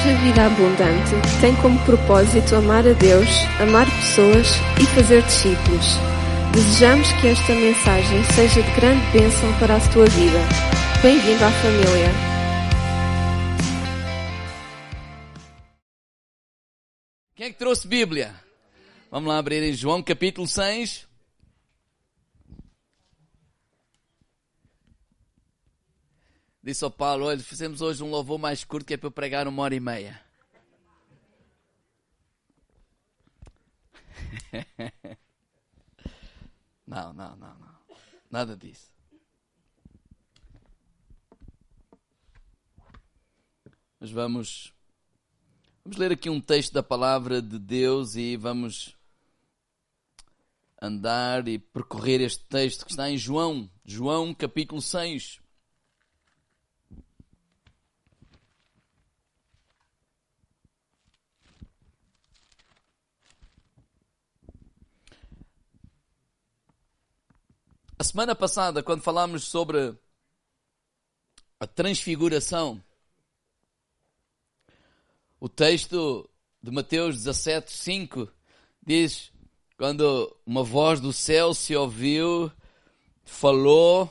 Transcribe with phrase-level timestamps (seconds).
[0.00, 3.28] Igreja Vida Abundante tem como propósito amar a Deus,
[3.60, 4.46] amar pessoas
[4.80, 5.86] e fazer discípulos.
[6.54, 10.38] Desejamos que esta mensagem seja de grande bênção para a tua vida.
[11.02, 12.08] Bem-vindo à família.
[17.34, 18.34] Quem é que trouxe Bíblia?
[19.10, 21.09] Vamos lá abrir em João capítulo 6.
[26.62, 29.48] Disse ao Paulo: Olha, fizemos hoje um louvor mais curto que é para eu pregar
[29.48, 30.20] uma hora e meia.
[36.90, 37.74] Não, não, não, não.
[38.28, 38.90] Nada disso.
[44.00, 44.74] Mas vamos,
[45.84, 48.96] vamos ler aqui um texto da palavra de Deus e vamos
[50.82, 55.38] andar e percorrer este texto que está em João, João capítulo 6.
[68.00, 69.94] A semana passada, quando falámos sobre
[71.60, 72.82] a transfiguração,
[75.38, 76.26] o texto
[76.62, 78.32] de Mateus 17, 5
[78.82, 79.30] diz:
[79.76, 82.50] quando uma voz do céu se ouviu,
[83.22, 84.10] falou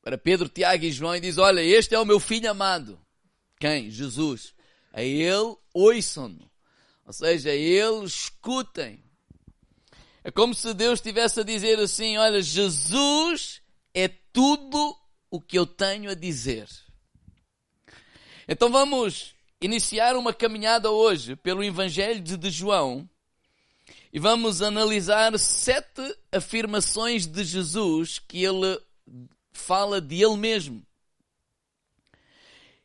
[0.00, 2.96] para Pedro, Tiago e João e diz: Olha, este é o meu filho amado.
[3.58, 3.90] Quem?
[3.90, 4.54] Jesus.
[4.92, 6.48] A ele ouçam-no.
[7.04, 9.02] Ou seja, a ele escutem.
[10.24, 13.60] É como se Deus estivesse a dizer assim: Olha, Jesus
[13.92, 14.96] é tudo
[15.30, 16.68] o que eu tenho a dizer.
[18.46, 23.08] Então vamos iniciar uma caminhada hoje pelo Evangelho de João
[24.12, 28.78] e vamos analisar sete afirmações de Jesus que ele
[29.52, 30.84] fala de ele mesmo.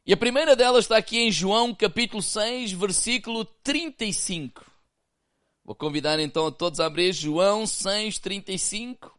[0.06, 4.64] E a primeira delas está aqui em João capítulo 6, versículo 35.
[5.68, 9.12] Vou convidar então a todos a abrir João 6,35.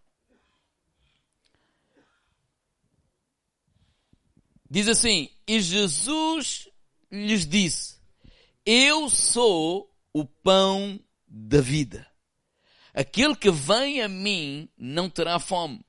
[4.70, 6.70] Diz assim: E Jesus
[7.12, 8.00] lhes disse:
[8.64, 12.10] Eu sou o pão da vida.
[12.94, 15.84] Aquele que vem a mim não terá fome,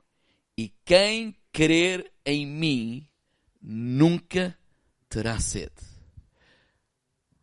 [0.58, 3.08] e quem crer em mim
[3.62, 4.59] nunca
[5.08, 5.72] terá sede.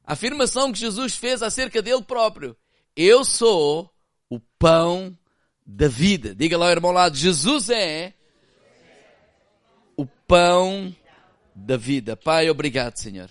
[0.05, 2.55] A afirmação que Jesus fez acerca dele próprio
[2.97, 3.93] eu sou
[4.31, 5.17] o pão
[5.65, 6.35] da vida.
[6.35, 8.15] Diga lá irmão lado, Jesus é
[9.97, 10.95] o pão
[11.55, 12.17] da vida.
[12.17, 13.31] Pai, obrigado, Senhor.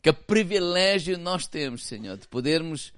[0.00, 2.92] Que privilégio nós temos, Senhor, de podermos,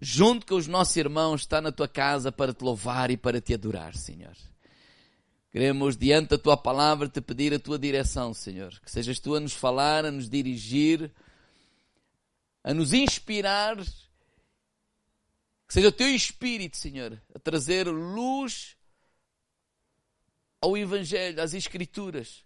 [0.00, 3.54] junto com os nossos irmãos, estar na tua casa para te louvar e para te
[3.54, 4.36] adorar, Senhor.
[5.50, 8.72] Queremos, diante da tua palavra, te pedir a tua direção, Senhor.
[8.80, 11.12] Que sejas tu a nos falar, a nos dirigir,
[12.62, 13.76] a nos inspirar
[15.66, 18.76] que seja o teu Espírito, Senhor, a trazer luz
[20.60, 22.44] ao Evangelho, às Escrituras.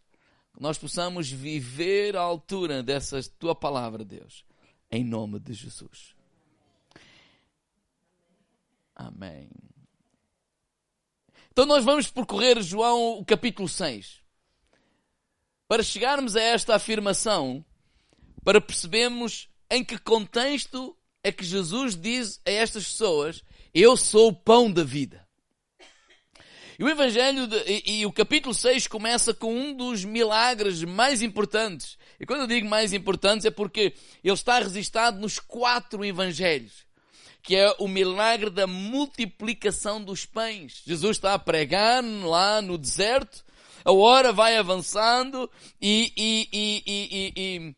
[0.52, 4.44] Que nós possamos viver à altura dessa tua palavra, Deus.
[4.90, 6.14] Em nome de Jesus.
[8.94, 9.48] Amém.
[11.52, 14.20] Então nós vamos percorrer João o capítulo 6.
[15.68, 17.64] Para chegarmos a esta afirmação,
[18.42, 23.42] para percebermos em que contexto é que Jesus diz a estas pessoas:
[23.74, 25.26] Eu sou o pão da vida.
[26.78, 31.22] E o Evangelho de, e, e, o capítulo 6 começa com um dos milagres mais
[31.22, 31.98] importantes.
[32.20, 36.86] E quando eu digo mais importantes é porque ele está registrado nos quatro Evangelhos,
[37.42, 40.82] que é o milagre da multiplicação dos pães.
[40.86, 43.44] Jesus está a pregar lá no deserto,
[43.84, 45.50] a hora vai avançando
[45.82, 46.48] e, e,
[47.34, 47.76] e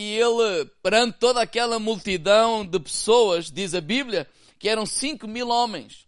[0.00, 5.48] e ele, perante toda aquela multidão de pessoas, diz a Bíblia, que eram cinco mil
[5.48, 6.06] homens.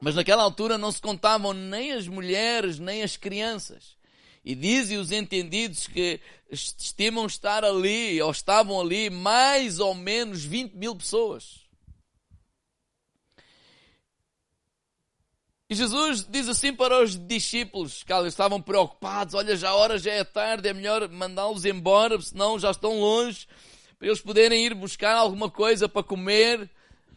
[0.00, 3.96] Mas naquela altura não se contavam nem as mulheres, nem as crianças.
[4.44, 10.74] E dizem os entendidos que estimam estar ali, ou estavam ali, mais ou menos 20
[10.74, 11.61] mil pessoas.
[15.72, 19.96] E Jesus diz assim para os discípulos, que eles estavam preocupados, olha, já a hora
[19.96, 23.48] já é tarde, é melhor mandá-los embora, senão já estão longe,
[23.98, 26.58] para eles poderem ir buscar alguma coisa para comer.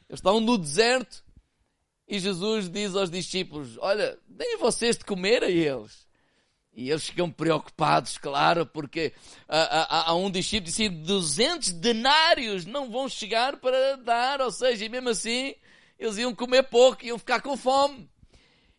[0.07, 1.21] Eles estão no deserto.
[2.07, 6.07] E Jesus diz aos discípulos, olha, deem vocês de comer a eles.
[6.73, 9.11] E eles ficam preocupados, claro, porque
[9.49, 14.85] há, há, há um discípulo disse, 200 denários não vão chegar para dar, ou seja,
[14.85, 15.55] e mesmo assim,
[15.99, 18.09] eles iam comer pouco, iam ficar com fome.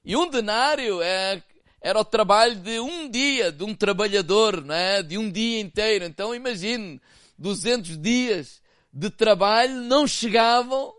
[0.07, 1.43] E um denário é,
[1.83, 5.03] era o trabalho de um dia, de um trabalhador, não é?
[5.03, 6.05] de um dia inteiro.
[6.05, 7.01] Então imagine,
[7.37, 8.63] 200 dias
[8.93, 10.95] de trabalho não chegavam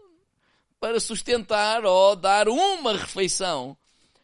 [0.78, 3.78] para sustentar ou dar uma refeição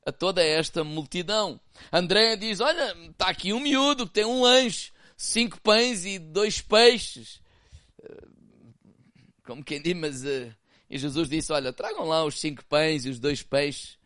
[0.06, 1.57] a toda esta multidão.
[1.89, 6.59] André diz, olha, está aqui um miúdo que tem um lanche, cinco pães e dois
[6.59, 7.41] peixes.
[9.45, 10.24] Como quem diz, mas...
[10.25, 10.53] Uh,
[10.89, 13.97] e Jesus disse, olha, tragam lá os cinco pães e os dois peixes.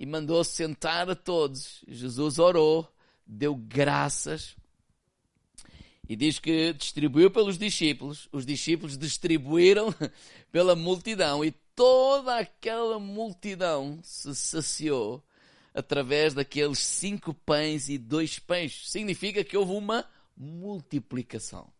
[0.00, 1.84] E mandou sentar a todos.
[1.86, 2.90] Jesus orou,
[3.24, 4.56] deu graças
[6.10, 9.94] e diz que distribuiu pelos discípulos, os discípulos distribuíram
[10.50, 15.22] pela multidão e toda aquela multidão se saciou
[15.72, 18.90] através daqueles cinco pães e dois peixes.
[18.90, 20.04] Significa que houve uma
[20.36, 21.72] multiplicação.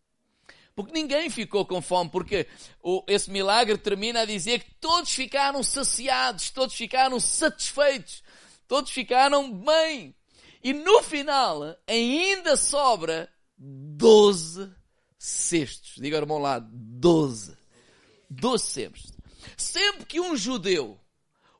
[0.75, 2.47] Porque ninguém ficou com fome, porque
[2.81, 8.23] o, esse milagre termina a dizer que todos ficaram saciados, todos ficaram satisfeitos,
[8.67, 10.15] todos ficaram bem.
[10.63, 14.71] E no final ainda sobra doze
[15.17, 15.95] cestos.
[15.97, 17.57] Diga ao irmão lá, doze.
[18.29, 19.13] Doze cestos.
[19.57, 20.99] Sempre que um judeu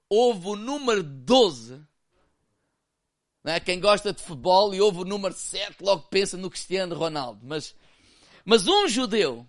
[0.10, 1.82] ouve o número 12,
[3.44, 3.60] é?
[3.60, 7.42] quem gosta de futebol e ouve o número 7, logo pensa no Cristiano Ronaldo.
[7.44, 7.76] Mas,
[8.46, 9.48] mas um judeu,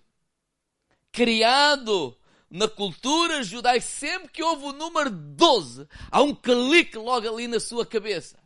[1.11, 2.17] criado
[2.51, 7.59] na cultura judaica, sempre que ouve o número 12, há um clique logo ali na
[7.59, 8.39] sua cabeça.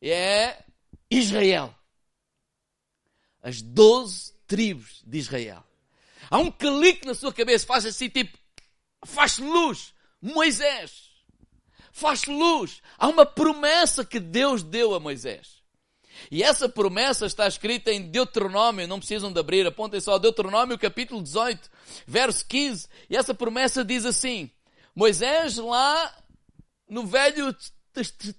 [0.00, 0.64] É
[1.10, 1.74] Israel
[3.42, 5.64] as doze tribos de Israel.
[6.30, 8.38] Há um clique na sua cabeça, faz assim tipo,
[9.04, 11.10] faz luz, Moisés.
[11.90, 12.80] Faz luz.
[12.96, 15.61] Há uma promessa que Deus deu a Moisés.
[16.30, 21.22] E essa promessa está escrita em Deuteronômio, não precisam de abrir, apontem só, Deuteronômio capítulo
[21.22, 21.70] 18,
[22.06, 22.88] verso 15.
[23.10, 24.50] E essa promessa diz assim,
[24.94, 26.14] Moisés lá
[26.88, 27.54] no Velho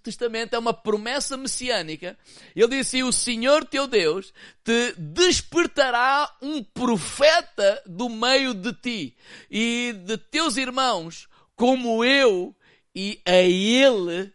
[0.01, 2.17] Testamento é uma promessa messiânica.
[2.55, 4.33] Ele disse: assim, O Senhor teu Deus
[4.63, 9.17] te despertará um profeta do meio de ti
[9.51, 12.55] e de teus irmãos, como eu,
[12.95, 14.33] e a ele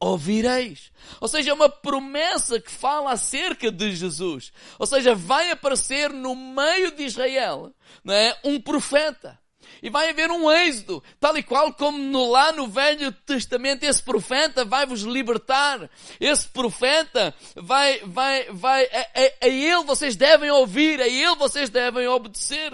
[0.00, 0.92] ouvireis.
[1.20, 4.52] Ou seja, é uma promessa que fala acerca de Jesus.
[4.78, 8.36] Ou seja, vai aparecer no meio de Israel não é?
[8.44, 9.38] um profeta.
[9.82, 14.02] E vai haver um êxodo, tal e qual como no, lá no Velho Testamento esse
[14.02, 15.90] profeta vai vos libertar.
[16.20, 21.68] Esse profeta vai, vai, vai, a, a, a ele vocês devem ouvir, a ele vocês
[21.68, 22.72] devem obedecer.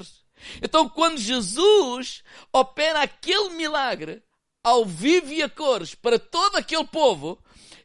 [0.62, 2.22] Então quando Jesus
[2.52, 4.22] opera aquele milagre,
[4.62, 7.38] ao vivo e a cores, para todo aquele povo,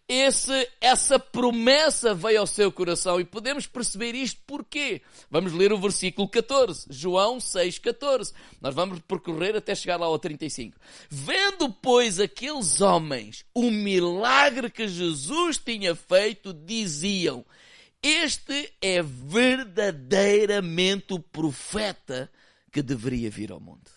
[0.08, 5.02] esse, essa promessa veio ao seu coração e podemos perceber isto porquê.
[5.32, 8.32] Vamos ler o versículo 14, João 6, 14.
[8.62, 10.78] Nós vamos percorrer até chegar lá ao 35.
[11.10, 17.44] Vendo, pois, aqueles homens o milagre que Jesus tinha feito, diziam,
[18.04, 22.32] este é verdadeiramente o profeta
[22.72, 23.90] que deveria vir ao mundo.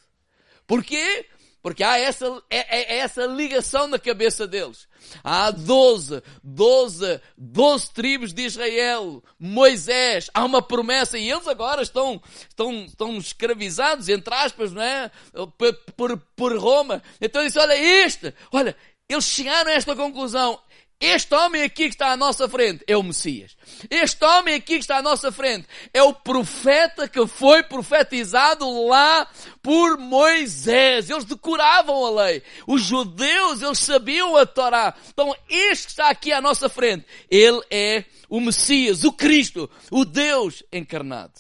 [0.66, 1.26] Porquê?
[1.62, 4.86] Porque há essa, é, é, é essa ligação na cabeça deles.
[5.24, 12.22] Há 12, 12, 12 tribos de Israel, Moisés, há uma promessa e eles agora estão,
[12.48, 15.10] estão, estão escravizados, entre aspas, não é?
[15.56, 17.02] Por, por, por Roma.
[17.20, 18.76] Então disse, olha este, olha,
[19.08, 20.60] eles chegaram a esta conclusão.
[21.00, 23.56] Este homem aqui que está à nossa frente é o Messias.
[23.88, 29.28] Este homem aqui que está à nossa frente é o profeta que foi profetizado lá
[29.62, 31.08] por Moisés.
[31.08, 32.42] Eles decoravam a lei.
[32.66, 34.92] Os judeus, eles sabiam a Torá.
[35.08, 40.04] Então, este que está aqui à nossa frente, ele é o Messias, o Cristo, o
[40.04, 41.34] Deus encarnado.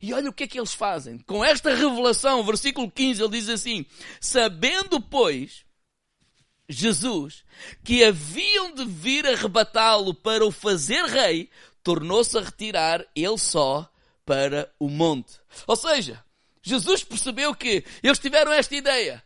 [0.00, 1.18] E olha o que é que eles fazem.
[1.26, 3.84] Com esta revelação, versículo 15, ele diz assim:
[4.20, 5.65] Sabendo, pois,
[6.68, 7.44] Jesus,
[7.84, 11.48] que haviam de vir arrebatá-lo para o fazer rei,
[11.82, 13.88] tornou-se a retirar ele só
[14.24, 15.34] para o monte.
[15.66, 16.22] Ou seja,
[16.62, 19.22] Jesus percebeu que eles tiveram esta ideia.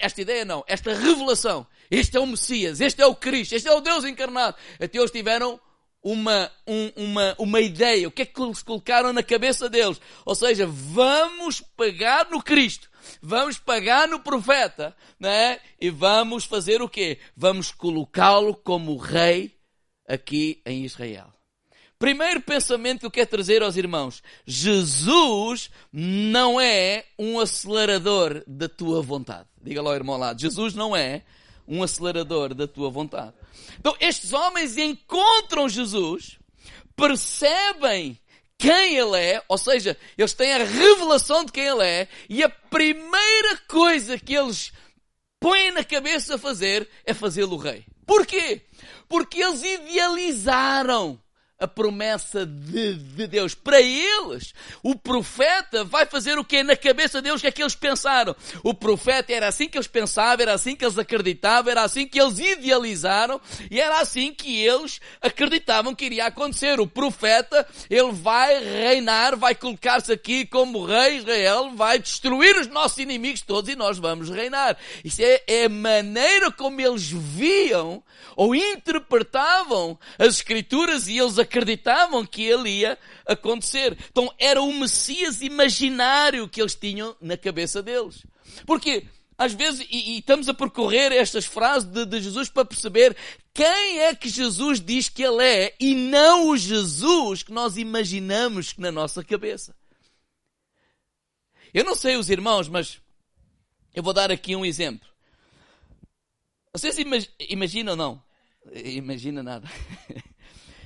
[0.00, 1.66] Esta ideia não, esta revelação.
[1.90, 4.56] Este é o Messias, este é o Cristo, este é o Deus encarnado.
[4.80, 5.60] Até eles tiveram
[6.02, 8.08] uma, um, uma, uma ideia.
[8.08, 10.00] O que é que eles colocaram na cabeça deles?
[10.24, 15.58] Ou seja, vamos pegar no Cristo vamos pagar no profeta, né?
[15.80, 17.18] E vamos fazer o quê?
[17.36, 19.56] Vamos colocá-lo como rei
[20.06, 21.32] aqui em Israel.
[21.98, 29.00] Primeiro pensamento que eu quero trazer aos irmãos: Jesus não é um acelerador da tua
[29.00, 29.48] vontade.
[29.62, 31.22] Diga lá ao irmão lá: Jesus não é
[31.66, 33.34] um acelerador da tua vontade.
[33.78, 36.38] Então, estes homens encontram Jesus,
[36.96, 38.18] percebem
[38.62, 42.48] quem ele é, ou seja, eles têm a revelação de quem ele é, e a
[42.48, 44.72] primeira coisa que eles
[45.40, 47.84] põem na cabeça a fazer é fazê-lo rei.
[48.06, 48.62] Porquê?
[49.08, 51.20] Porque eles idealizaram
[51.62, 53.54] a promessa de, de, Deus.
[53.54, 54.52] Para eles,
[54.82, 58.34] o profeta vai fazer o que na cabeça deles, o que é que eles pensaram?
[58.64, 62.20] O profeta era assim que eles pensavam, era assim que eles acreditavam, era assim que
[62.20, 63.40] eles idealizaram
[63.70, 66.80] e era assim que eles acreditavam que iria acontecer.
[66.80, 72.98] O profeta, ele vai reinar, vai colocar-se aqui como rei Israel, vai destruir os nossos
[72.98, 74.76] inimigos todos e nós vamos reinar.
[75.04, 78.02] Isso é, é a maneira como eles viam
[78.34, 81.51] ou interpretavam as escrituras e eles acreditavam
[82.30, 83.96] que ele ia acontecer.
[84.10, 88.24] Então era o Messias imaginário que eles tinham na cabeça deles.
[88.66, 89.06] Porque
[89.36, 93.16] às vezes, e, e estamos a percorrer estas frases de, de Jesus para perceber
[93.52, 98.76] quem é que Jesus diz que ele é e não o Jesus que nós imaginamos
[98.76, 99.74] na nossa cabeça.
[101.74, 103.00] Eu não sei os irmãos, mas
[103.94, 105.08] eu vou dar aqui um exemplo.
[106.72, 106.96] Vocês
[107.48, 108.22] imaginam ou não?
[108.72, 109.68] Imagina nada.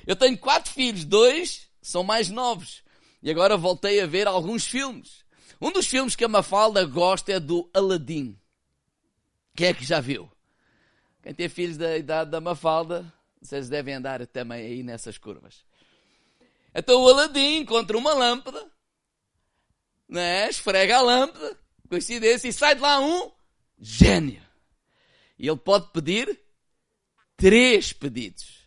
[0.07, 2.81] Eu tenho quatro filhos, dois são mais novos.
[3.21, 5.25] E agora voltei a ver alguns filmes.
[5.59, 8.39] Um dos filmes que a Mafalda gosta é do Aladdin.
[9.53, 10.31] Quem é que já viu?
[11.21, 13.11] Quem tem filhos da idade da Mafalda,
[13.41, 15.65] vocês devem andar também aí nessas curvas.
[16.73, 18.65] Então o Aladdin encontra uma lâmpada,
[20.07, 20.47] né?
[20.49, 21.59] esfrega a lâmpada,
[21.89, 23.29] coincidência, e sai de lá um
[23.77, 24.41] gênio.
[25.37, 26.39] E ele pode pedir
[27.35, 28.57] três pedidos.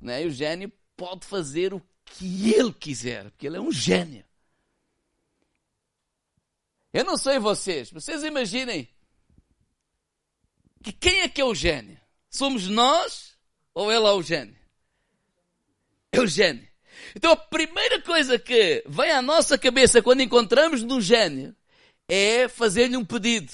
[0.00, 0.22] Né?
[0.22, 4.24] E o gênio pode fazer o que ele quiser, porque ele é um gênio.
[6.92, 8.88] Eu não sei vocês, vocês imaginem
[10.82, 11.98] que quem é que é o gênio?
[12.28, 13.38] Somos nós
[13.72, 14.58] ou ele é o gênio?
[16.10, 16.66] É o gênio.
[17.14, 21.54] Então a primeira coisa que vem à nossa cabeça quando encontramos no gênio
[22.08, 23.52] é fazer-lhe um pedido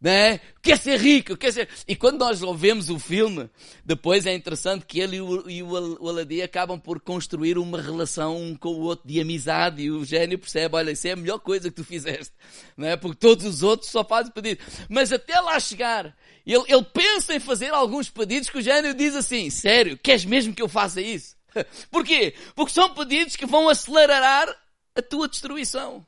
[0.00, 0.40] né?
[0.62, 1.68] Quer ser rico, quer ser.
[1.86, 3.50] E quando nós ouvimos o filme,
[3.84, 8.56] depois é interessante que ele e o, o Aladim acabam por construir uma relação um
[8.56, 11.68] com o outro de amizade e o gênio percebe, olha, isso é a melhor coisa
[11.68, 12.32] que tu fizeste,
[12.76, 12.96] não é?
[12.96, 14.64] Porque todos os outros só fazem pedido.
[14.88, 16.16] Mas até lá chegar,
[16.46, 20.54] ele, ele pensa em fazer alguns pedidos que o gênio diz assim, sério, queres mesmo
[20.54, 21.36] que eu faça isso?
[21.90, 22.34] Porquê?
[22.54, 24.48] Porque são pedidos que vão acelerar
[24.94, 26.06] a tua destruição.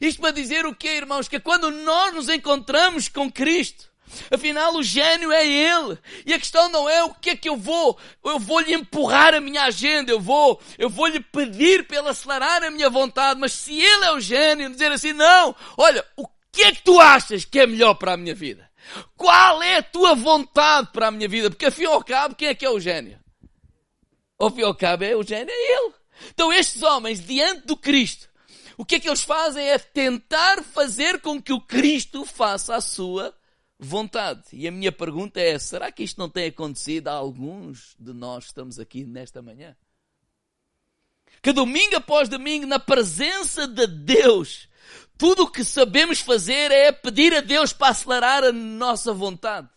[0.00, 1.28] Isto para dizer o quê, irmãos?
[1.28, 3.92] Que quando nós nos encontramos com Cristo,
[4.30, 5.98] Afinal, o gênio é Ele.
[6.26, 9.34] E a questão não é o que é que eu vou, eu vou lhe empurrar
[9.34, 13.40] a minha agenda, eu vou, eu vou lhe pedir para ele acelerar a minha vontade,
[13.40, 17.00] mas se Ele é o gênio, dizer assim, não, olha, o que é que tu
[17.00, 18.70] achas que é melhor para a minha vida?
[19.16, 21.50] Qual é a tua vontade para a minha vida?
[21.50, 23.18] Porque, afim ao cabo, quem é que é o gênio?
[24.38, 25.92] Ao fim ao cabo, é o gênio, é Ele.
[26.28, 28.28] Então, estes homens, diante do Cristo,
[28.76, 32.80] o que é que eles fazem é tentar fazer com que o Cristo faça a
[32.80, 33.34] sua
[33.78, 34.42] vontade.
[34.52, 38.44] E a minha pergunta é: será que isto não tem acontecido a alguns de nós
[38.44, 39.76] que estamos aqui nesta manhã?
[41.42, 44.68] Que domingo após domingo, na presença de Deus,
[45.18, 49.68] tudo o que sabemos fazer é pedir a Deus para acelerar a nossa vontade.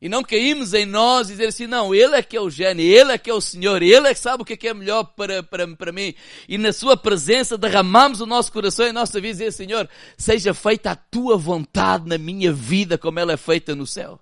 [0.00, 2.84] E não caímos em nós e dizer assim, não, Ele é que é o gênio,
[2.84, 4.74] Ele é que é o Senhor, Ele é que sabe o que é, que é
[4.74, 6.14] melhor para, para, para mim.
[6.46, 9.88] E na Sua presença derramamos o nosso coração e a nossa vida e dizer, Senhor,
[10.18, 14.20] seja feita a Tua vontade na minha vida como ela é feita no céu.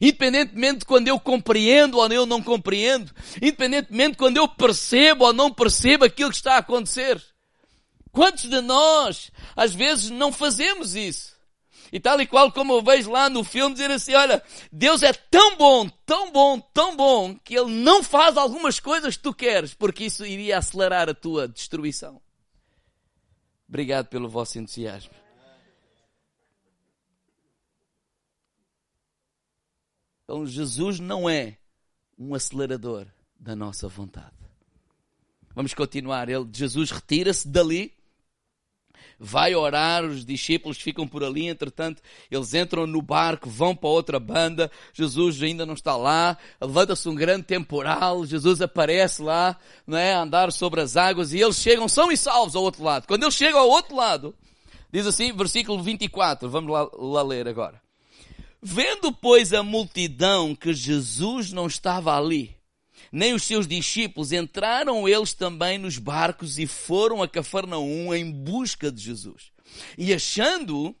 [0.00, 5.34] Independentemente de quando eu compreendo ou eu não compreendo, independentemente de quando eu percebo ou
[5.34, 7.22] não percebo aquilo que está a acontecer.
[8.10, 11.38] Quantos de nós, às vezes, não fazemos isso?
[11.92, 15.56] E tal e qual como vejo lá no filme dizer assim, olha, Deus é tão
[15.56, 20.04] bom, tão bom, tão bom, que Ele não faz algumas coisas que tu queres, porque
[20.04, 22.20] isso iria acelerar a tua destruição.
[23.68, 25.12] Obrigado pelo vosso entusiasmo.
[30.24, 31.58] Então Jesus não é
[32.16, 33.06] um acelerador
[33.38, 34.34] da nossa vontade.
[35.54, 36.28] Vamos continuar.
[36.28, 37.92] Ele, Jesus retira-se dali
[39.22, 42.00] vai orar, os discípulos ficam por ali, entretanto,
[42.30, 47.14] eles entram no barco, vão para outra banda, Jesus ainda não está lá, levanta-se um
[47.14, 51.86] grande temporal, Jesus aparece lá, não é, a andar sobre as águas, e eles chegam
[51.86, 53.06] são e salvos ao outro lado.
[53.06, 54.34] Quando eles chegam ao outro lado,
[54.90, 57.78] diz assim, versículo 24, vamos lá, lá ler agora.
[58.62, 62.56] Vendo, pois, a multidão que Jesus não estava ali,
[63.10, 68.90] nem os seus discípulos, entraram eles também nos barcos e foram a Cafarnaum em busca
[68.90, 69.50] de Jesus.
[69.96, 70.94] E achando-o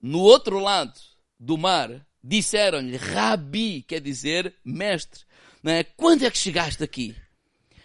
[0.00, 0.98] no outro lado
[1.40, 5.24] do mar, disseram-lhe, Rabi, quer dizer mestre,
[5.62, 5.82] não é?
[5.82, 7.16] quando é que chegaste aqui?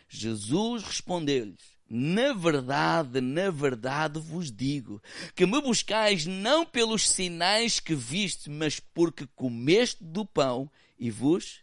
[0.07, 5.01] Jesus respondeu-lhes, na verdade, na verdade vos digo
[5.35, 11.61] que me buscais não pelos sinais que viste, mas porque comeste do pão e vos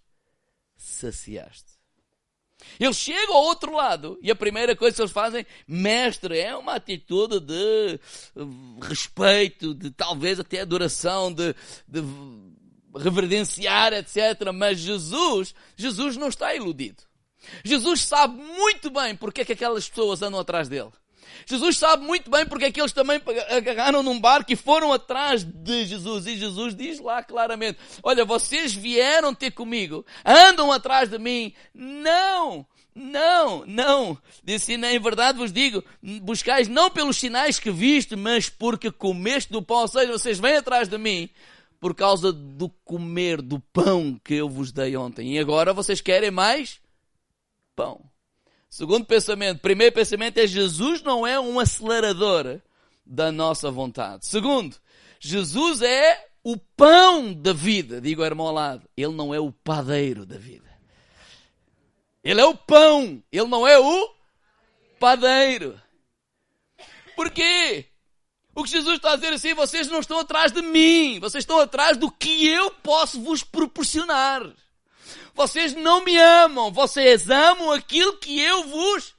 [0.77, 1.77] saciaste.
[2.81, 6.75] Eles chegam ao outro lado e a primeira coisa que eles fazem, mestre, é uma
[6.75, 8.01] atitude de
[8.83, 11.55] respeito, de talvez até adoração, de,
[11.87, 12.03] de
[12.99, 14.53] reverenciar, etc.
[14.55, 17.03] Mas Jesus, Jesus não está iludido.
[17.65, 20.91] Jesus sabe muito bem porque é que aquelas pessoas andam atrás dele.
[21.47, 25.45] Jesus sabe muito bem porque é que eles também agarraram num barco e foram atrás
[25.45, 26.27] de Jesus.
[26.27, 31.53] E Jesus diz lá claramente: Olha, vocês vieram ter comigo, andam atrás de mim.
[31.75, 32.67] Não!
[32.99, 34.17] Não, não.
[34.43, 35.85] Disse, em verdade vos digo,
[36.23, 39.83] buscais não pelos sinais que viste, mas porque comeste do pão.
[39.83, 41.29] Ou seja, vocês vêm atrás de mim
[41.79, 45.35] por causa do comer do pão que eu vos dei ontem.
[45.35, 46.81] E agora vocês querem mais
[47.75, 48.01] pão.
[48.69, 52.61] Segundo pensamento, primeiro pensamento é Jesus não é um acelerador
[53.05, 54.27] da nossa vontade.
[54.27, 54.77] Segundo,
[55.21, 58.01] Jesus é o pão da vida.
[58.01, 60.67] Digo ao irmão ao lado, ele não é o padeiro da vida.
[62.23, 64.15] Ele é o pão, ele não é o
[64.99, 65.81] padeiro.
[67.15, 67.87] Por quê?
[68.55, 71.61] O que Jesus está a dizer assim, vocês não estão atrás de mim, vocês estão
[71.61, 74.43] atrás do que eu posso vos proporcionar.
[75.37, 79.15] Vocês não me amam, vocês amam aquilo que eu vos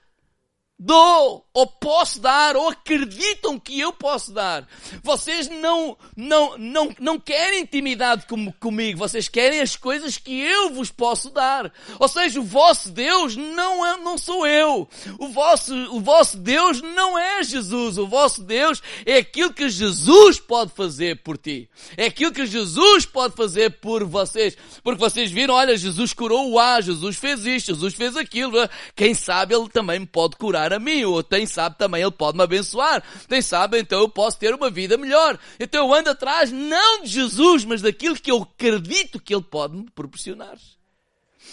[0.80, 4.68] dou, ou posso dar, ou acreditam que eu posso dar.
[5.02, 10.70] Vocês não, não, não, não querem intimidade com, comigo, vocês querem as coisas que eu
[10.70, 11.74] vos posso dar.
[12.00, 14.88] Ou seja, o vosso Deus não, é, não sou eu.
[15.18, 17.98] O vosso, o vosso Deus não é Jesus.
[17.98, 21.68] O vosso Deus é aquilo que Jesus pode fazer por ti.
[21.96, 24.56] É aquilo que Jesus pode fazer por vocês.
[24.84, 28.58] Porque vocês viram, olha, Jesus curou o A, Jesus fez isto, Jesus fez aquilo.
[28.96, 32.44] Quem sabe ele também pode curar a mim, ou quem sabe também Ele pode me
[32.44, 35.38] abençoar, quem sabe então eu posso ter uma vida melhor.
[35.60, 39.78] Então eu ando atrás não de Jesus, mas daquilo que eu acredito que Ele pode
[39.78, 40.58] me proporcionar.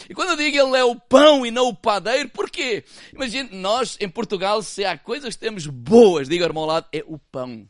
[0.09, 2.85] E quando eu digo Ele é o pão e não o padeiro, porquê?
[3.13, 7.03] Imagine, nós em Portugal, se há coisas que temos boas, diga ao meu lado, é
[7.07, 7.69] o pão.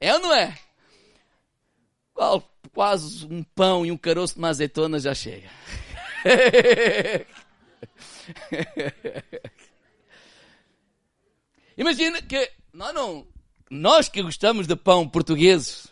[0.00, 0.56] É ou não é?
[2.72, 5.50] Quase um pão e um caroço de uma azeitona já chega.
[11.76, 13.26] Imagina que nós não,
[13.70, 15.88] nós que gostamos de pão portugueses,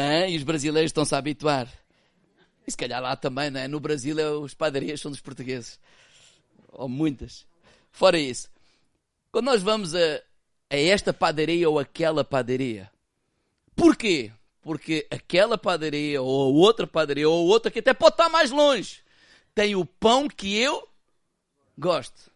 [0.00, 0.30] é?
[0.30, 1.68] E os brasileiros estão-se a habituar.
[2.66, 3.68] E se calhar lá também, não é?
[3.68, 5.78] No Brasil é, as padarias são dos portugueses.
[6.70, 7.46] Ou muitas.
[7.90, 8.48] Fora isso.
[9.30, 9.98] Quando nós vamos a,
[10.70, 12.90] a esta padaria ou aquela padaria,
[13.76, 14.32] porquê?
[14.62, 19.02] Porque aquela padaria ou outra padaria ou outra que até pode estar mais longe,
[19.54, 20.88] tem o pão que eu
[21.76, 22.31] gosto.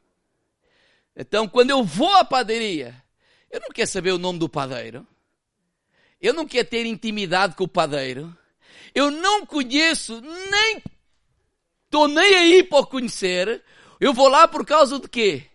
[1.17, 3.03] Então, quando eu vou à padaria,
[3.51, 5.07] eu não quero saber o nome do padeiro.
[6.21, 8.37] Eu não quero ter intimidade com o padeiro.
[8.95, 10.83] Eu não conheço, nem
[11.85, 13.63] estou nem aí para conhecer.
[13.99, 15.47] Eu vou lá por causa de quê?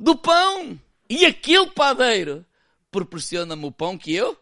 [0.00, 0.78] Do pão.
[1.08, 2.44] E aquele padeiro
[2.90, 4.36] proporciona-me o pão que eu,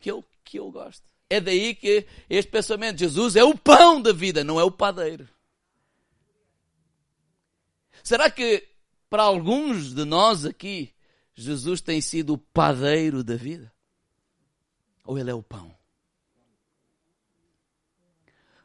[0.00, 1.02] que eu, que eu gosto.
[1.28, 5.28] É daí que este pensamento, Jesus é o pão da vida, não é o padeiro.
[8.02, 8.75] Será que
[9.08, 10.92] para alguns de nós aqui,
[11.34, 13.72] Jesus tem sido o padeiro da vida?
[15.04, 15.76] Ou ele é o pão?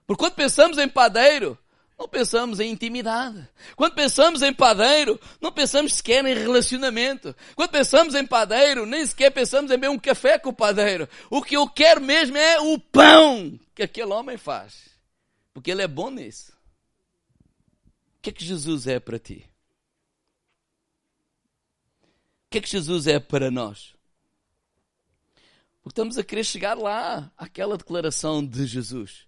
[0.07, 1.57] Porque quando pensamos em padeiro,
[1.97, 3.47] não pensamos em intimidade.
[3.75, 7.35] Quando pensamos em padeiro, não pensamos sequer em relacionamento.
[7.55, 11.07] Quando pensamos em padeiro, nem sequer pensamos em beber um café com o padeiro.
[11.29, 14.89] O que eu quero mesmo é o pão que aquele homem faz.
[15.53, 16.53] Porque ele é bom nisso.
[18.17, 19.50] O que é que Jesus é para ti?
[22.51, 23.95] Que é que Jesus é para nós?
[25.81, 29.25] Porque estamos a querer chegar lá, àquela declaração de Jesus.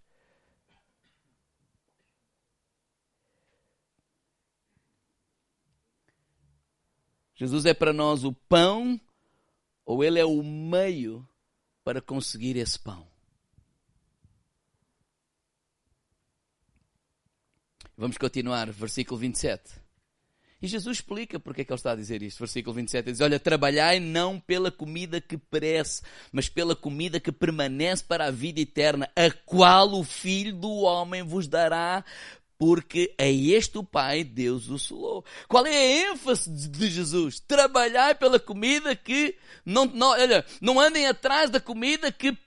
[7.34, 9.00] Jesus é para nós o pão,
[9.86, 11.28] ou Ele é o meio
[11.82, 13.08] para conseguir esse pão.
[17.96, 19.83] Vamos continuar, versículo 27.
[20.64, 22.40] E Jesus explica porque é que ele está a dizer isto.
[22.40, 28.02] Versículo 27 diz: Olha, trabalhai não pela comida que perece, mas pela comida que permanece
[28.02, 32.06] para a vida eterna, a qual o Filho do Homem vos dará,
[32.58, 35.26] porque a este o Pai Deus o selou.
[35.50, 37.42] Qual é a ênfase de Jesus?
[37.42, 42.38] Trabalhai pela comida que não, não, olha, não andem atrás da comida que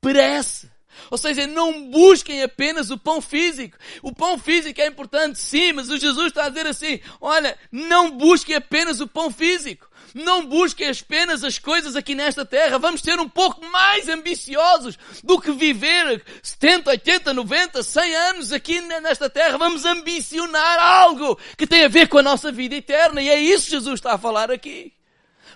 [0.00, 0.70] perece.
[1.10, 3.76] Ou seja, não busquem apenas o pão físico.
[4.02, 8.10] O pão físico é importante, sim, mas o Jesus está a dizer assim: olha, não
[8.10, 9.88] busquem apenas o pão físico.
[10.14, 12.78] Não busquem apenas as coisas aqui nesta terra.
[12.78, 18.80] Vamos ser um pouco mais ambiciosos do que viver 70, 80, 90, 100 anos aqui
[18.80, 19.58] nesta terra.
[19.58, 23.20] Vamos ambicionar algo que tem a ver com a nossa vida eterna.
[23.20, 24.92] E é isso que Jesus está a falar aqui.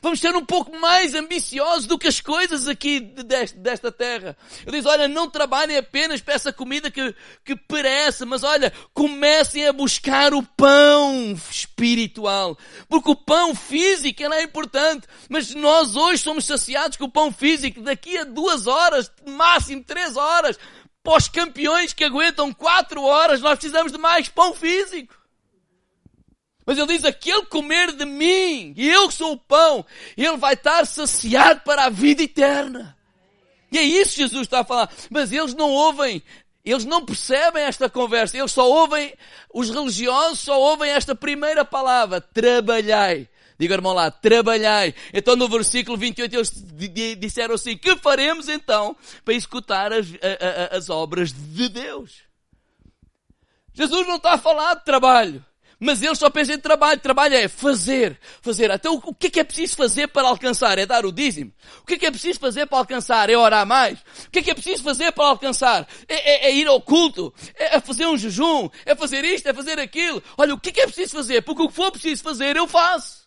[0.02, 4.36] Vamos ser um pouco mais ambiciosos do que as coisas aqui deste, desta terra.
[4.66, 9.66] Ele diz, olha, não trabalhem apenas para essa comida que, que perece, mas olha, comecem
[9.66, 12.56] a buscar o pão espiritual.
[12.88, 17.82] Porque o pão físico é importante, mas nós hoje somos saciados com o pão físico.
[17.82, 20.58] Daqui a duas horas, máximo três horas,
[21.06, 25.19] os campeões que aguentam quatro horas, nós precisamos de mais pão físico.
[26.70, 29.84] Mas ele diz, aquele comer de mim, e eu que sou o pão,
[30.16, 32.96] ele vai estar saciado para a vida eterna.
[33.72, 34.88] E é isso que Jesus está a falar.
[35.10, 36.22] Mas eles não ouvem,
[36.64, 39.12] eles não percebem esta conversa, eles só ouvem,
[39.52, 43.28] os religiosos só ouvem esta primeira palavra, trabalhai.
[43.58, 44.94] Diga, irmão lá, trabalhai.
[45.12, 46.52] Então no versículo 28 eles
[47.18, 50.06] disseram assim, que faremos então para executar as,
[50.70, 52.22] as obras de Deus?
[53.74, 55.44] Jesus não está a falar de trabalho.
[55.80, 57.00] Mas eles só pensam em trabalho.
[57.00, 58.70] Trabalho é fazer, fazer.
[58.70, 60.78] Então o que é que é preciso fazer para alcançar?
[60.78, 61.50] É dar o dízimo.
[61.80, 63.30] O que é que é preciso fazer para alcançar?
[63.30, 63.98] É orar mais.
[64.26, 65.88] O que é que é preciso fazer para alcançar?
[66.06, 67.32] É, é, é ir ao culto.
[67.54, 68.68] É, é, fazer um jejum.
[68.84, 70.22] É fazer isto, é fazer aquilo.
[70.36, 71.40] Olha, o que é que é preciso fazer?
[71.40, 73.26] Porque o que for preciso fazer, eu faço.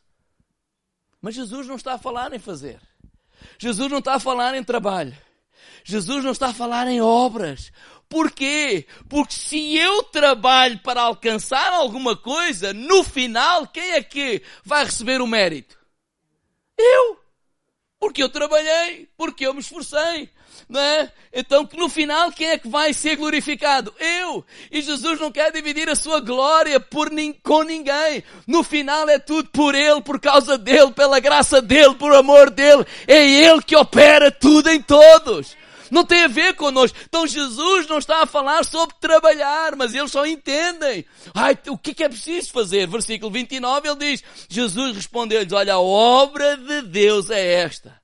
[1.20, 2.80] Mas Jesus não está a falar em fazer.
[3.58, 5.18] Jesus não está a falar em trabalho.
[5.84, 7.72] Jesus não está a falar em obras.
[8.14, 8.86] Porquê?
[9.10, 15.20] Porque se eu trabalho para alcançar alguma coisa, no final, quem é que vai receber
[15.20, 15.76] o mérito?
[16.78, 17.18] Eu.
[18.00, 20.30] Porque eu trabalhei, porque eu me esforcei,
[20.70, 21.12] não é?
[21.34, 23.92] Então, no final, quem é que vai ser glorificado?
[23.98, 24.46] Eu.
[24.70, 27.10] E Jesus não quer dividir a sua glória por,
[27.42, 28.24] com ninguém.
[28.46, 32.86] No final é tudo por Ele, por causa dEle, pela graça dEle, por amor dEle.
[33.08, 35.63] É Ele que opera tudo em todos.
[35.94, 36.98] Não tem a ver connosco.
[37.08, 41.06] Então Jesus não está a falar sobre trabalhar, mas eles só entendem.
[41.36, 42.88] Ai, o que é preciso fazer?
[42.88, 48.02] Versículo 29 ele diz, Jesus respondeu-lhes, olha, a obra de Deus é esta.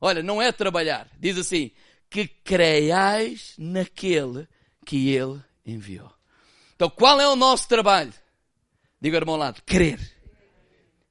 [0.00, 1.06] Olha, não é trabalhar.
[1.18, 1.70] Diz assim,
[2.08, 4.48] que creiais naquele
[4.86, 6.10] que ele enviou.
[6.74, 8.14] Então qual é o nosso trabalho?
[8.98, 10.00] Diga irmão lado, crer.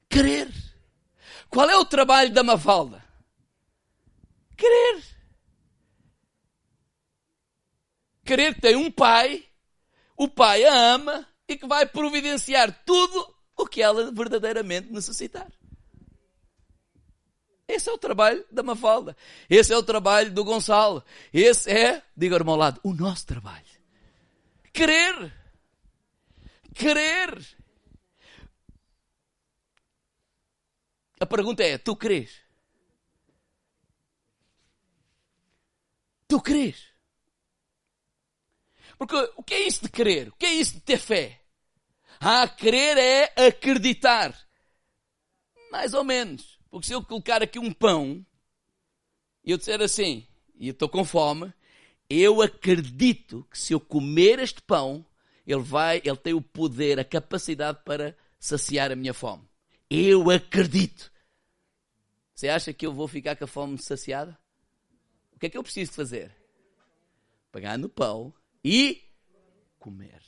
[0.08, 0.52] Crer.
[1.48, 3.00] Qual é o trabalho da Mafalda?
[4.56, 5.19] Crer.
[8.30, 9.44] Querer que tem um pai,
[10.16, 15.50] o pai a ama e que vai providenciar tudo o que ela verdadeiramente necessitar.
[17.66, 19.16] Esse é o trabalho da Mafalda.
[19.48, 21.04] Esse é o trabalho do Gonçalo.
[21.32, 23.66] Esse é, diga ao lado, o nosso trabalho.
[24.72, 25.34] Querer.
[26.72, 27.36] Querer.
[31.18, 32.30] A pergunta é: tu crês?
[36.28, 36.89] Tu crês?
[39.00, 40.28] Porque o que é isso de crer?
[40.28, 41.40] O que é isso de ter fé?
[42.20, 44.38] Ah, crer é acreditar.
[45.72, 46.60] Mais ou menos.
[46.70, 48.22] Porque se eu colocar aqui um pão
[49.42, 51.50] e eu disser assim, e eu estou com fome,
[52.10, 55.02] eu acredito que se eu comer este pão,
[55.46, 59.48] ele vai, ele tem o poder, a capacidade para saciar a minha fome.
[59.88, 61.10] Eu acredito.
[62.34, 64.38] Você acha que eu vou ficar com a fome saciada?
[65.32, 66.36] O que é que eu preciso fazer?
[67.50, 68.34] Pegar no pão
[68.64, 69.02] e
[69.78, 70.20] comer.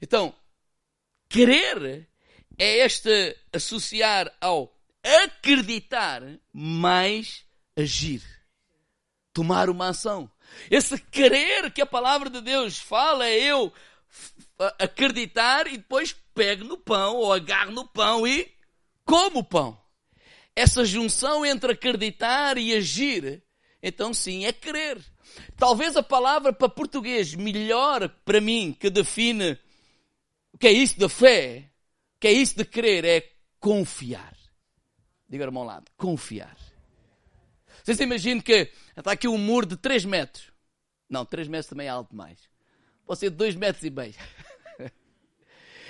[0.00, 0.34] Então,
[1.28, 2.08] querer
[2.58, 4.74] é este associar ao
[5.24, 7.44] acreditar mais
[7.76, 8.22] agir.
[9.32, 10.30] Tomar uma ação.
[10.70, 13.72] Esse querer que a palavra de Deus fala é eu
[14.78, 18.50] acreditar e depois pego no pão ou agarro no pão e
[19.04, 19.80] como o pão.
[20.54, 23.42] Essa junção entre acreditar e agir,
[23.82, 24.98] então sim, é crer.
[25.56, 29.58] Talvez a palavra para português melhor para mim que define
[30.52, 31.70] o que é isso de fé,
[32.16, 34.36] o que é isso de crer, é confiar.
[35.28, 36.56] Diga ao meu lado, confiar.
[37.82, 40.50] Vocês imaginam que está aqui um muro de 3 metros.
[41.08, 42.38] Não, 3 metros também é alto demais.
[43.04, 44.14] Pode ser 2 metros e meio.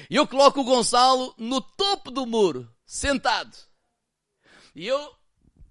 [0.08, 3.56] E eu coloco o Gonçalo no topo do muro, sentado.
[4.74, 5.16] E eu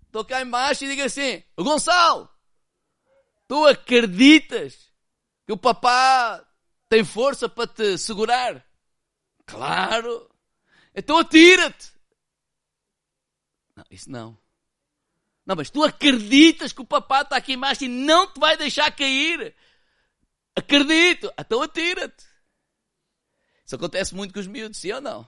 [0.07, 2.29] estou cá embaixo e digo assim, Gonçalo,
[3.47, 4.91] Tu acreditas
[5.45, 6.45] que o papá
[6.89, 8.65] tem força para te segurar?
[9.45, 10.29] Claro.
[10.93, 11.91] Então atira-te.
[13.75, 14.37] Não, isso não.
[15.45, 18.91] Não, mas tu acreditas que o papá está aqui embaixo e não te vai deixar
[18.95, 19.55] cair.
[20.55, 21.31] Acredito.
[21.37, 22.25] Então atira-te.
[23.65, 25.27] Isso acontece muito com os miúdos, sim ou não?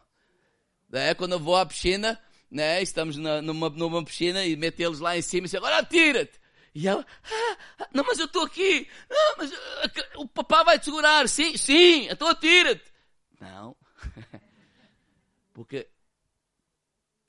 [0.91, 5.17] É, quando eu vou à piscina, né, estamos numa, numa piscina e meto eles lá
[5.17, 6.39] em cima e diz, agora atira-te.
[6.77, 8.87] E ela, ah, ah, não, mas eu estou aqui.
[9.09, 11.27] Não, mas uh, o papá vai te segurar.
[11.27, 12.93] Sim, sim, então atira-te.
[13.41, 13.75] Não.
[15.51, 15.89] Porque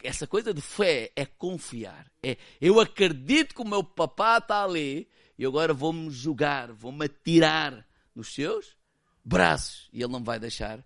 [0.03, 2.13] essa coisa de fé é confiar.
[2.23, 5.09] É, eu acredito que o meu papá está ali
[5.39, 8.77] e agora vou-me julgar, vou-me atirar nos seus
[9.25, 10.85] braços e ele não vai deixar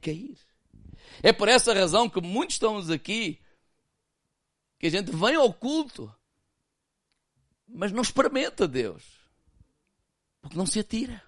[0.00, 0.38] cair.
[1.20, 3.40] É por essa razão que muitos estamos aqui,
[4.78, 6.14] que a gente vem ao culto,
[7.68, 9.02] mas não experimenta Deus,
[10.40, 11.22] porque não se atira.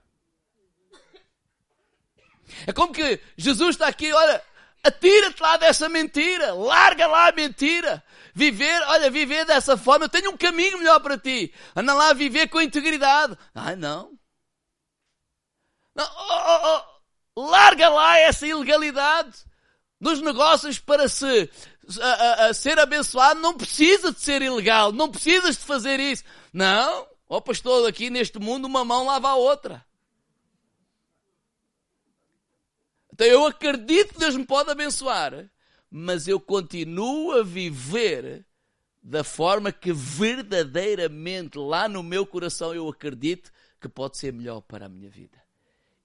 [2.67, 4.43] É como que Jesus está aqui, olha,
[4.87, 6.55] Atira-te lá dessa mentira.
[6.55, 8.03] Larga lá a mentira.
[8.33, 10.05] Viver, olha, viver dessa forma.
[10.05, 11.53] Eu tenho um caminho melhor para ti.
[11.75, 13.37] Anda lá a viver com integridade.
[13.53, 14.17] Ai, não.
[15.93, 16.83] não oh, oh,
[17.35, 17.51] oh.
[17.51, 19.45] Larga lá essa ilegalidade
[20.01, 21.51] dos negócios para se
[22.01, 23.41] a, a, a ser abençoado.
[23.41, 24.93] Não precisa de ser ilegal.
[24.93, 26.25] Não precisas de fazer isso.
[26.53, 27.07] Não.
[27.29, 29.85] Ó pastor, aqui neste mundo uma mão lava a outra.
[33.13, 35.51] Então eu acredito que Deus me pode abençoar,
[35.91, 38.45] mas eu continuo a viver
[39.03, 44.87] da forma que verdadeiramente lá no meu coração eu acredito que pode ser melhor para
[44.87, 45.39] a minha vida.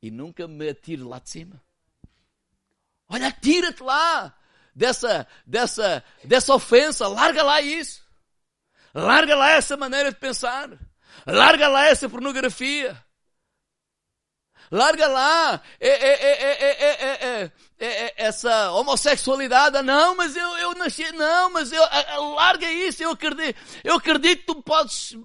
[0.01, 1.61] E nunca me atiro lá de cima.
[3.09, 4.33] Olha, atira-te lá
[4.75, 8.01] dessa, dessa, dessa ofensa, larga lá isso.
[8.93, 10.69] Larga lá essa maneira de pensar.
[11.25, 13.01] Larga lá essa pornografia.
[14.71, 19.81] Larga lá é, é, é, essa homossexualidade.
[19.81, 21.11] Não, mas eu, eu nasci.
[21.11, 21.83] Não, mas eu.
[22.35, 23.03] Larga isso.
[23.03, 23.59] Eu acredito.
[23.83, 25.17] Eu acredito que tu podes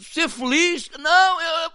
[0.00, 0.88] ser feliz.
[0.98, 1.72] Não, eu,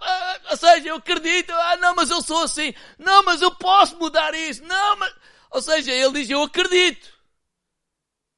[0.50, 1.52] ou seja, eu acredito.
[1.52, 2.74] Ah, não, mas eu sou assim.
[2.98, 4.64] Não, mas eu posso mudar isso.
[4.64, 5.14] Não, mas.
[5.54, 7.14] Ou seja, ele diz: Eu acredito.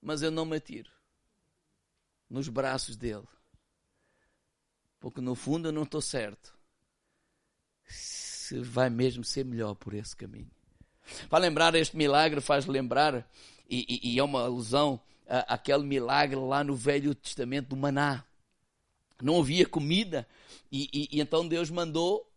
[0.02, 0.90] Mas eu não me atiro
[2.28, 3.26] nos braços dele.
[5.00, 6.54] Porque no fundo eu não estou certo
[7.88, 10.50] se vai mesmo ser melhor por esse caminho.
[11.28, 13.28] Para lembrar este milagre, faz lembrar,
[13.68, 18.24] e, e, e é uma alusão àquele milagre lá no Velho Testamento do maná.
[19.22, 20.28] Não havia comida,
[20.70, 22.30] e, e então Deus mandou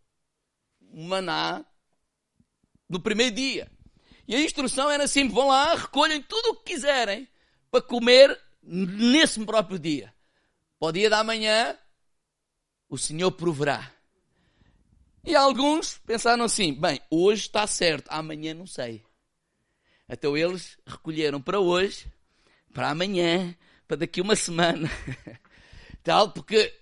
[0.80, 1.64] maná
[2.88, 3.70] no primeiro dia.
[4.30, 7.26] E a instrução era assim: vão lá, recolhem tudo o que quiserem
[7.68, 10.14] para comer nesse próprio dia.
[10.78, 11.76] Para o dia da manhã,
[12.88, 13.90] o Senhor proverá.
[15.24, 19.04] E alguns pensaram assim: bem, hoje está certo, amanhã não sei.
[20.08, 22.06] Então eles recolheram para hoje,
[22.72, 23.52] para amanhã,
[23.88, 24.88] para daqui uma semana.
[26.04, 26.72] Tal, porque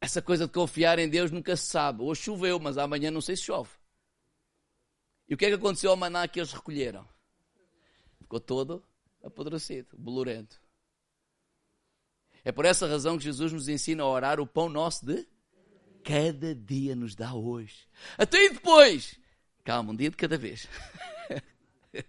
[0.00, 2.02] essa coisa de confiar em Deus nunca se sabe.
[2.02, 3.70] Hoje choveu, mas amanhã não sei se chove.
[5.28, 7.06] E o que é que aconteceu ao maná que eles recolheram?
[8.18, 8.82] Ficou todo
[9.22, 10.60] apodrecido, bolorento.
[12.44, 15.26] É por essa razão que Jesus nos ensina a orar o pão nosso de
[16.02, 17.86] cada dia nos dá hoje.
[18.16, 19.18] Até depois.
[19.64, 20.66] Calma, um dia de cada vez.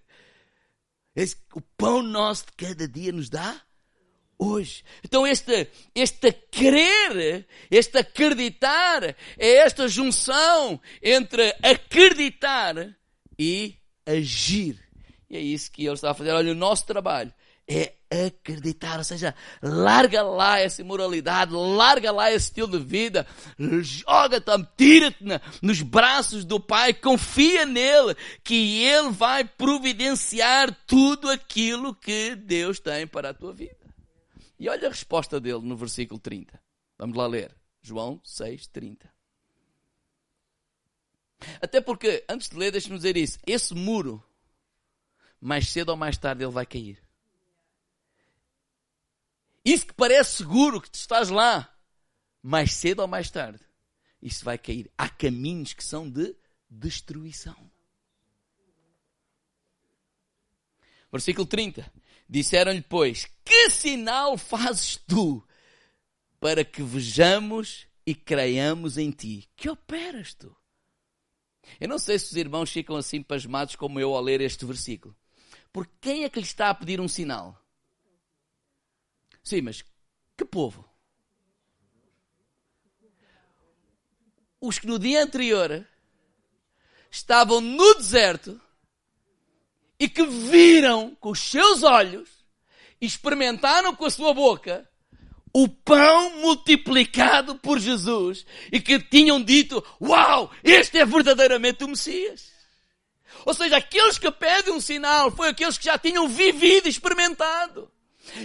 [1.14, 3.62] Esse, o pão nosso de cada dia nos dá
[4.38, 4.86] hoje.
[5.04, 9.04] Então, este, este crer, este acreditar,
[9.38, 12.98] é esta junção entre acreditar
[13.40, 14.78] e agir.
[15.30, 16.32] E é isso que ele está a fazer.
[16.32, 17.34] Olha, o nosso trabalho
[17.66, 17.94] é
[18.26, 23.28] acreditar, ou seja, larga lá essa imoralidade, larga lá esse estilo de vida,
[23.60, 25.24] joga-te, tira-te
[25.62, 33.06] nos braços do Pai, confia nele, que ele vai providenciar tudo aquilo que Deus tem
[33.06, 33.78] para a tua vida.
[34.60, 36.60] E olha a resposta dele no versículo 30.
[36.98, 37.56] Vamos lá ler.
[37.82, 39.19] João 6, 30.
[41.62, 43.40] Até porque, antes de ler, deixa-me dizer isso.
[43.46, 44.24] Esse muro,
[45.40, 47.02] mais cedo ou mais tarde, ele vai cair.
[49.64, 51.74] Isso que parece seguro que tu estás lá,
[52.42, 53.60] mais cedo ou mais tarde,
[54.22, 54.92] isso vai cair.
[54.98, 56.36] Há caminhos que são de
[56.70, 57.70] destruição.
[61.12, 61.92] Versículo 30.
[62.28, 65.44] Disseram-lhe, pois, que sinal fazes tu
[66.40, 69.50] para que vejamos e creiamos em ti?
[69.56, 70.56] Que operas tu?
[71.80, 75.16] Eu não sei se os irmãos ficam assim pasmados como eu ao ler este versículo.
[75.72, 77.60] Por quem é que lhe está a pedir um sinal?
[79.44, 79.84] Sim, mas
[80.38, 80.88] que povo?
[84.62, 85.88] Os que no dia anterior
[87.10, 88.60] estavam no deserto
[90.00, 92.30] e que viram com os seus olhos,
[93.02, 94.90] experimentaram com a sua boca
[95.54, 102.50] o pão multiplicado por Jesus e que tinham dito, uau, este é verdadeiramente o Messias.
[103.46, 107.90] Ou seja, aqueles que pedem um sinal foi aqueles que já tinham vivido e experimentado.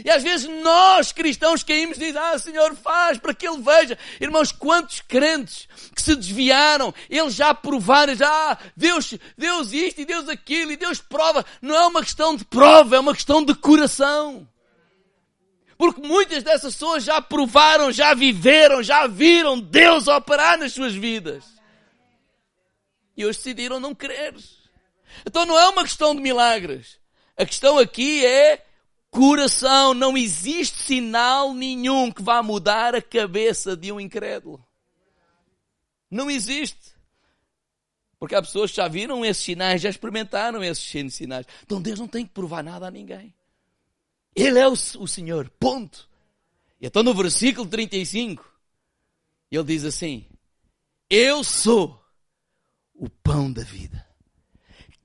[0.05, 3.99] E às vezes nós, cristãos, caímos e dizemos, ah, Senhor, faz para que Ele veja.
[4.21, 10.07] Irmãos, quantos crentes que se desviaram, eles já provaram, já, ah, Deus, Deus isto e
[10.07, 11.45] Deus aquilo e Deus prova.
[11.61, 14.49] Não é uma questão de prova, é uma questão de coração.
[15.77, 21.45] Porque muitas dessas pessoas já provaram, já viveram, já viram Deus operar nas suas vidas.
[23.17, 24.35] E hoje decidiram não crer.
[25.27, 26.99] Então não é uma questão de milagres.
[27.37, 28.65] A questão aqui é
[29.11, 29.95] coração.
[29.95, 34.65] Não existe sinal nenhum que vá mudar a cabeça de um incrédulo.
[36.11, 36.95] Não existe.
[38.19, 41.47] Porque há pessoas que já viram esses sinais, já experimentaram esses sinais.
[41.63, 43.35] Então Deus não tem que provar nada a ninguém.
[44.35, 46.09] Ele é o, o Senhor, ponto.
[46.81, 48.45] E então no versículo 35,
[49.51, 50.27] ele diz assim:
[51.09, 52.03] Eu sou
[52.95, 54.05] o pão da vida.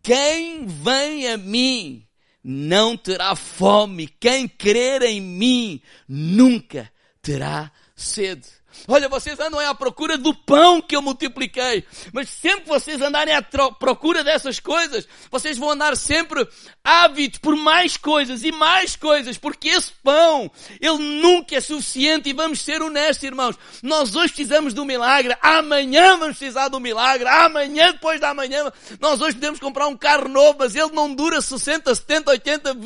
[0.01, 2.07] Quem vem a mim
[2.43, 4.07] não terá fome.
[4.07, 8.47] Quem crer em mim nunca terá sede.
[8.88, 11.84] Olha, vocês andam à procura do pão que eu multipliquei.
[12.13, 16.47] Mas sempre que vocês andarem à procura dessas coisas, vocês vão andar sempre
[16.84, 20.51] ávidos por mais coisas e mais coisas, porque esse pão,
[20.82, 23.55] ele nunca é suficiente e vamos ser honestos, irmãos.
[23.84, 29.21] Nós hoje precisamos do milagre, amanhã vamos precisar do milagre, amanhã, depois da manhã, nós
[29.21, 32.77] hoje podemos comprar um carro novo, mas ele não dura 60, 70, 80,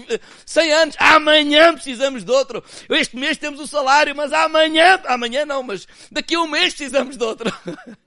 [0.45, 0.95] 100 anos.
[0.99, 2.63] Amanhã precisamos de outro.
[2.89, 5.72] Este mês temos o salário, mas amanhã, amanhã não, mas
[6.11, 7.51] daqui a um mês precisamos de outro.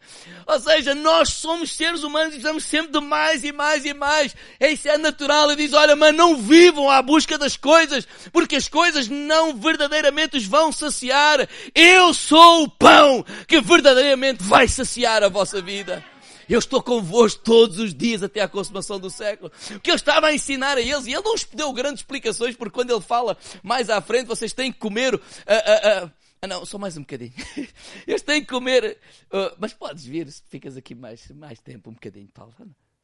[0.47, 4.35] Ou seja, nós somos seres humanos e precisamos sempre de mais e mais e mais.
[4.61, 5.51] Isso é natural.
[5.51, 10.37] Ele diz, olha, mas não vivam à busca das coisas, porque as coisas não verdadeiramente
[10.37, 11.49] os vão saciar.
[11.75, 16.05] Eu sou o pão que verdadeiramente vai saciar a vossa vida.
[16.49, 19.51] Eu estou convosco todos os dias até à consumação do século.
[19.75, 22.75] O que eu estava a ensinar a eles, e ele não deu grandes explicações, porque
[22.75, 26.11] quando ele fala mais à frente, vocês têm que comer uh, uh, uh,
[26.47, 27.33] ah, não, só mais um bocadinho.
[28.07, 28.99] Eles têm que comer.
[29.27, 32.55] Uh, mas podes vir se ficas aqui mais, mais tempo, um bocadinho, Paulo.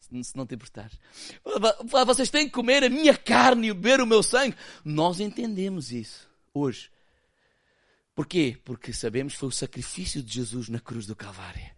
[0.01, 0.99] Se não te importares.
[2.07, 4.57] Vocês têm que comer a minha carne e beber o meu sangue.
[4.85, 6.91] Nós entendemos isso hoje.
[8.15, 8.59] Porquê?
[8.65, 11.71] Porque sabemos que foi o sacrifício de Jesus na cruz do Calvário.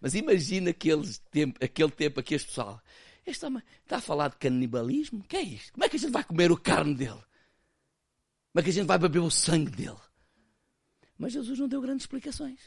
[0.00, 2.80] Mas imagina aquele tempo, aquele tempo, aquele pessoal.
[3.26, 5.20] Este homem está a falar de canibalismo?
[5.20, 5.72] O que é isto?
[5.72, 7.22] Como é que a gente vai comer a carne dele?
[8.52, 10.05] Como é que a gente vai beber o sangue dele?
[11.18, 12.60] Mas Jesus não deu grandes explicações.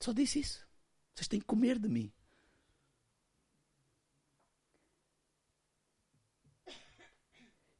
[0.00, 0.66] Só disse isso.
[1.14, 2.12] Vocês têm que comer de mim.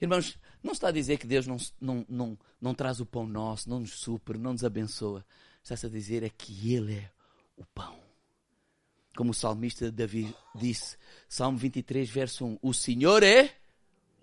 [0.01, 3.69] Irmãos, não está a dizer que Deus não, não, não, não traz o pão nosso,
[3.69, 5.25] não nos supre, não nos abençoa.
[5.63, 7.11] Está-se a dizer é que Ele é
[7.57, 7.99] o pão.
[9.17, 10.97] Como o salmista Davi disse,
[11.29, 13.57] Salmo 23, verso 1: O Senhor é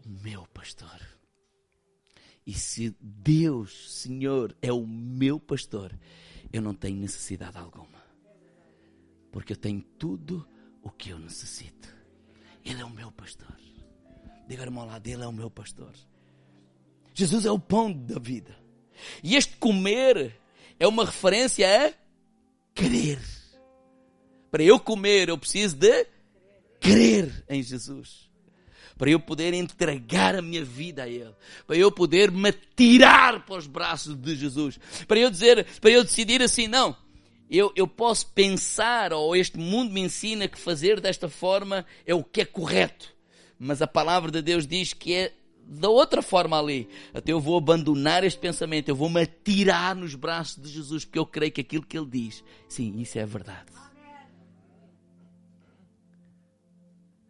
[0.06, 1.15] o meu pastor.
[2.46, 5.98] E se Deus, Senhor, é o meu pastor,
[6.54, 8.04] eu não tenho necessidade alguma.
[9.32, 10.48] Porque eu tenho tudo
[10.82, 11.94] o que eu necessito.
[12.64, 13.56] Ele é o meu pastor.
[14.48, 15.94] Diga irmão lá, dele é o meu pastor.
[17.14, 18.56] Jesus é o pão da vida.
[19.24, 20.40] E este comer
[20.80, 21.94] é uma referência a
[22.76, 23.20] crer.
[24.52, 26.08] Para eu comer, eu preciso de
[26.80, 28.25] crer em Jesus
[28.98, 31.34] para eu poder entregar a minha vida a Ele,
[31.68, 36.04] para eu poder me tirar para os braços de Jesus, para eu dizer, para eu
[36.04, 36.96] decidir assim, não,
[37.50, 42.24] eu, eu posso pensar, ou este mundo me ensina que fazer desta forma é o
[42.24, 43.14] que é correto,
[43.60, 45.34] mas a palavra de Deus diz que é
[45.68, 46.88] da outra forma ali.
[47.14, 51.20] Até eu vou abandonar este pensamento, eu vou me atirar nos braços de Jesus, porque
[51.20, 53.85] eu creio que aquilo que Ele diz, sim, isso é verdade.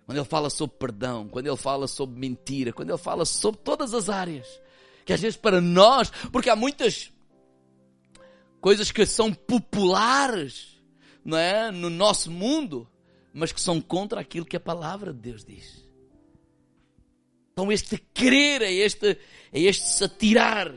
[0.06, 3.94] Quando ele fala sobre perdão, quando ele fala sobre mentira, quando ele fala sobre todas
[3.94, 4.48] as áreas.
[5.04, 7.12] Que às vezes para nós, porque há muitas
[8.62, 10.80] coisas que são populares,
[11.24, 12.88] não é, no nosso mundo,
[13.34, 15.86] mas que são contra aquilo que a palavra de Deus diz.
[17.52, 19.18] Então este crer é este,
[19.52, 20.74] é este se atirar,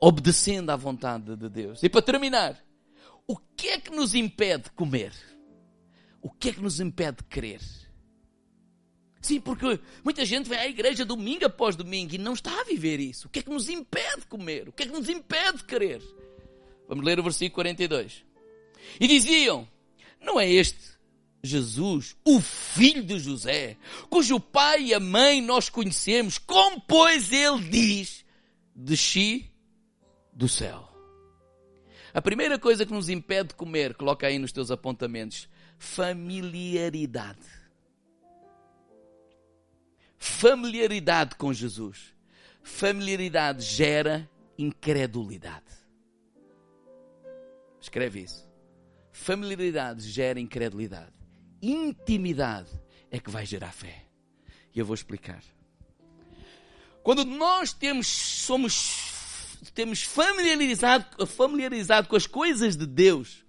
[0.00, 1.82] obedecendo à vontade de Deus.
[1.82, 2.60] E para terminar,
[3.28, 5.12] o que é que nos impede de comer?
[6.20, 7.60] O que é que nos impede de crer?
[9.26, 13.00] Sim, porque muita gente vem à igreja domingo após domingo e não está a viver
[13.00, 13.26] isso.
[13.26, 14.68] O que é que nos impede de comer?
[14.68, 16.00] O que é que nos impede de querer?
[16.88, 18.24] Vamos ler o versículo 42.
[19.00, 19.66] E diziam:
[20.20, 20.78] Não é este
[21.42, 23.76] Jesus, o filho de José,
[24.08, 28.24] cujo pai e a mãe nós conhecemos, como pois ele diz:
[28.76, 29.50] Desci
[30.32, 30.88] do céu.
[32.14, 35.48] A primeira coisa que nos impede de comer, coloca aí nos teus apontamentos,
[35.80, 37.55] familiaridade.
[40.18, 42.14] Familiaridade com Jesus.
[42.62, 45.64] Familiaridade gera incredulidade.
[47.80, 48.48] Escreve isso.
[49.12, 51.12] Familiaridade gera incredulidade.
[51.62, 52.70] Intimidade
[53.10, 54.04] é que vai gerar fé.
[54.74, 55.42] E eu vou explicar.
[57.02, 59.14] Quando nós temos, somos
[59.74, 63.44] temos familiarizado, familiarizado com as coisas de Deus,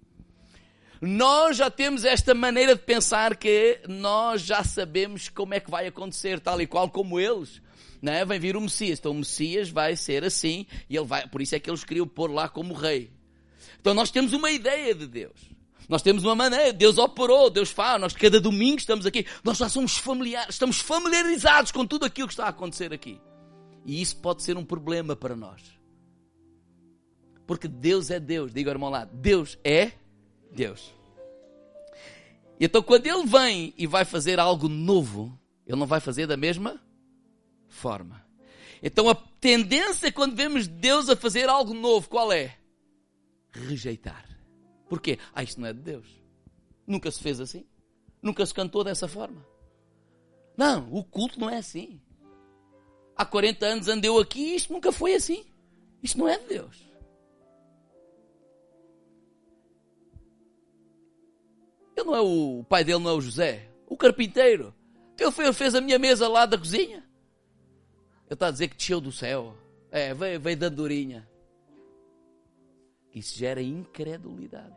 [1.02, 5.88] nós já temos esta maneira de pensar que nós já sabemos como é que vai
[5.88, 7.62] acontecer, tal e qual como eles.
[8.02, 8.24] Não é?
[8.26, 9.00] Vem vir o Messias.
[9.00, 12.08] Então o Messias vai ser assim e ele vai, por isso é que eles queriam
[12.08, 13.12] pôr lá como rei.
[13.80, 15.58] Então nós temos uma ideia de Deus.
[15.88, 19.70] Nós temos uma maneira, Deus operou, Deus faz, nós cada domingo estamos aqui, nós já
[19.70, 23.22] somos familiares, estamos familiarizados com tudo aquilo que está a acontecer aqui.
[23.86, 25.62] E isso pode ser um problema para nós.
[27.46, 28.54] Porque Deus é Deus.
[28.54, 29.94] Diga irmão lá, Deus é
[30.52, 30.94] Deus.
[32.60, 36.82] Então quando Ele vem e vai fazer algo novo, Ele não vai fazer da mesma
[37.68, 38.26] forma.
[38.82, 42.58] Então a tendência quando vemos Deus a fazer algo novo, qual é?
[43.52, 44.26] Rejeitar.
[44.88, 45.20] Porquê?
[45.34, 46.08] Ah, isto não é de Deus.
[46.86, 47.66] Nunca se fez assim.
[48.22, 49.46] Nunca se cantou dessa forma.
[50.56, 52.02] Não, o culto não é assim.
[53.16, 55.46] Há 40 anos andeu aqui e isto nunca foi assim.
[56.02, 56.87] Isto não é de Deus.
[61.98, 63.68] Ele não é o, o pai dele, não é o José.
[63.88, 64.74] O carpinteiro.
[65.20, 66.98] Ele foi, fez a minha mesa lá da cozinha.
[68.26, 69.58] Ele está a dizer que desceu do céu.
[69.90, 71.28] É, veio, veio da durinha.
[73.12, 74.76] Isso gera incredulidade.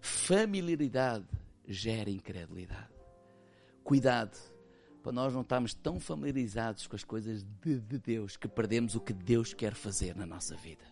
[0.00, 1.26] Familiaridade
[1.68, 2.88] gera incredulidade.
[3.84, 4.36] Cuidado
[5.02, 9.00] para nós não estarmos tão familiarizados com as coisas de, de Deus que perdemos o
[9.00, 10.84] que Deus quer fazer na nossa vida.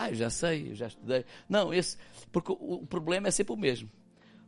[0.00, 1.26] Ah, eu já sei, eu já estudei.
[1.46, 1.98] Não, esse,
[2.32, 3.90] porque o, problema é sempre o mesmo.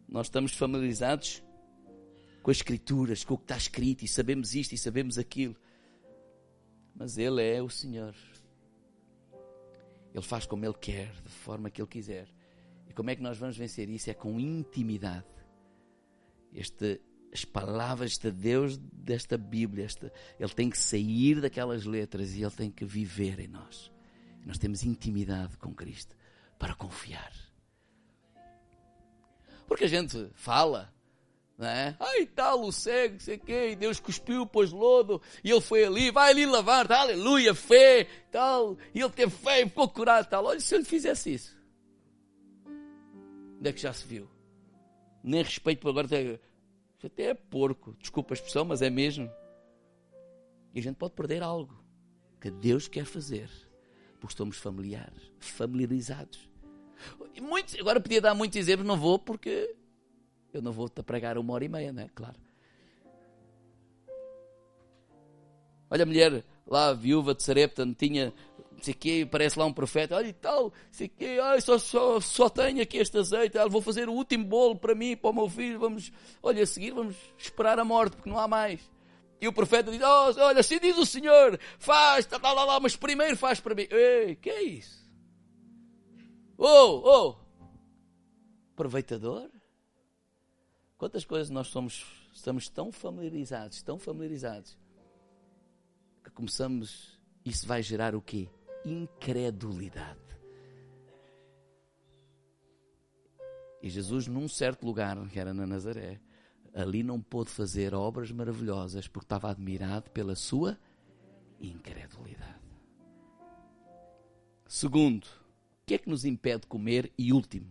[0.08, 1.42] Nós estamos familiarizados
[2.42, 5.54] com as escrituras, com o que está escrito, e sabemos isto e sabemos aquilo.
[6.94, 8.14] Mas Ele é o Senhor.
[10.14, 12.28] Ele faz como Ele quer, de forma que Ele quiser.
[12.88, 14.08] E como é que nós vamos vencer isso?
[14.08, 15.26] É com intimidade.
[16.54, 16.98] Este,
[17.30, 22.50] as palavras de Deus desta Bíblia, esta, Ele tem que sair daquelas letras e Ele
[22.52, 23.92] tem que viver em nós.
[24.44, 26.16] Nós temos intimidade com Cristo
[26.58, 27.32] para confiar.
[29.66, 30.92] Porque a gente fala,
[31.56, 31.96] não é?
[31.98, 36.10] Ai, tal, o cego, sei quê, e Deus cuspiu, pôs lodo, e ele foi ali,
[36.10, 40.44] vai ali lavar, aleluia, fé, tal, e ele teve fé e ficou curado, tal.
[40.44, 41.56] Olha, se ele fizesse isso,
[43.58, 44.28] onde é que já se viu?
[45.22, 46.40] Nem respeito por agora, até,
[47.04, 49.30] até é porco, desculpa a expressão, mas é mesmo.
[50.74, 51.82] E a gente pode perder algo
[52.40, 53.48] que Deus quer fazer
[54.22, 56.48] porque estamos familiares, familiarizados.
[57.40, 59.74] Muitos, agora podia dar muitos exemplos, não vou porque
[60.54, 62.08] eu não vou-te pregar uma hora e meia, não é?
[62.14, 62.36] Claro.
[65.90, 68.32] Olha a mulher lá, a viúva de Sarepta, tinha,
[68.70, 72.20] não sei quê, parece lá um profeta, olha e tal, sei quê, ai, só, só,
[72.20, 75.34] só tenho aqui este azeite, ah, vou fazer o último bolo para mim, para o
[75.34, 78.88] meu filho, vamos, olha, a seguir vamos esperar a morte, porque não há mais.
[79.42, 82.78] E o profeta diz: oh, Olha, assim diz o Senhor, faz, tá, tá, lá, lá,
[82.78, 83.88] mas primeiro faz para mim.
[83.90, 85.04] Ei, que é isso?
[86.56, 87.36] Oh, oh,
[88.72, 89.50] aproveitador?
[90.96, 94.78] Quantas coisas nós somos, estamos tão familiarizados, tão familiarizados,
[96.22, 98.48] que começamos, isso vai gerar o quê?
[98.84, 100.20] Incredulidade.
[103.82, 106.20] E Jesus, num certo lugar, que era na Nazaré,
[106.74, 110.78] ali não pôde fazer obras maravilhosas porque estava admirado pela sua
[111.60, 112.60] incredulidade.
[114.66, 117.12] Segundo, o que é que nos impede de comer?
[117.18, 117.70] E último,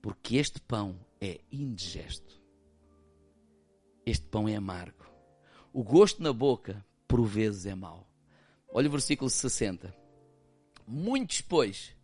[0.00, 2.40] porque este pão é indigesto.
[4.04, 5.04] Este pão é amargo.
[5.72, 8.08] O gosto na boca, por vezes, é mau.
[8.68, 9.92] Olha o versículo 60.
[10.86, 11.95] Muitos, pois,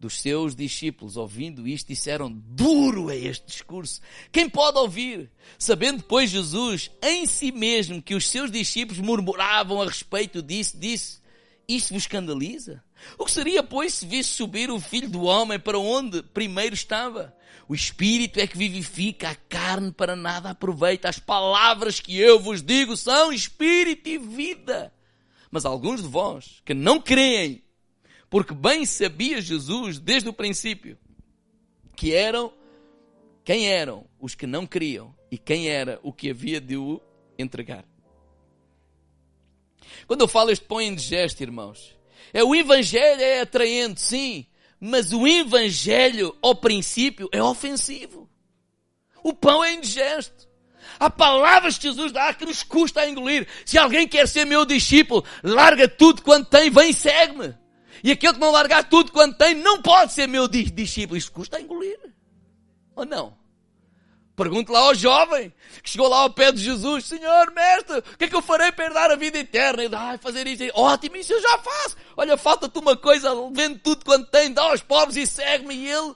[0.00, 4.00] dos seus discípulos, ouvindo isto, disseram: Duro é este discurso.
[4.32, 5.30] Quem pode ouvir?
[5.58, 11.20] Sabendo, pois, Jesus em si mesmo que os seus discípulos murmuravam a respeito disso, disse:
[11.68, 12.82] Isto vos escandaliza?
[13.18, 17.36] O que seria, pois, se visse subir o filho do homem para onde primeiro estava?
[17.68, 21.08] O espírito é que vivifica, a carne para nada aproveita.
[21.08, 24.92] As palavras que eu vos digo são espírito e vida.
[25.50, 27.62] Mas alguns de vós que não creem,
[28.30, 30.96] porque bem sabia Jesus desde o princípio
[31.96, 32.54] que eram
[33.44, 37.00] quem eram os que não criam e quem era o que havia de o
[37.36, 37.84] entregar.
[40.06, 41.96] Quando eu falo este pão indigesto, irmãos,
[42.32, 44.46] É o Evangelho é atraente, sim,
[44.78, 48.30] mas o Evangelho, ao princípio, é ofensivo.
[49.22, 50.48] O pão é indigesto.
[50.98, 53.48] Há palavras que Jesus dá que nos custa a engolir.
[53.64, 57.54] Se alguém quer ser meu discípulo, larga tudo quanto tem, vem e segue-me.
[58.02, 61.16] E aquele que não largar tudo quanto tem, não pode ser meu discípulo.
[61.16, 61.98] Isto custa a engolir.
[62.96, 63.38] Ou não?
[64.40, 68.24] Pergunte lá ao jovem que chegou lá ao pé de Jesus: Senhor, mestre, o que
[68.24, 69.84] é que eu farei para herdar a vida eterna?
[69.84, 70.64] Ele ah, fazer isto.
[70.72, 71.96] Ótimo, isso eu já faço.
[72.16, 75.74] Olha, falta-te uma coisa, vende tudo quanto tem, dá aos pobres e segue-me.
[75.74, 76.14] E ele,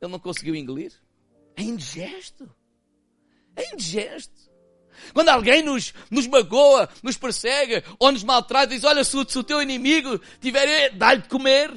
[0.00, 0.92] ele não conseguiu engolir.
[1.54, 2.50] É indigesto.
[3.54, 4.39] É indigesto.
[5.12, 9.44] Quando alguém nos, nos magoa, nos persegue ou nos maltrata, diz: Olha, se, se o
[9.44, 11.72] teu inimigo tiver, dá-lhe de comer.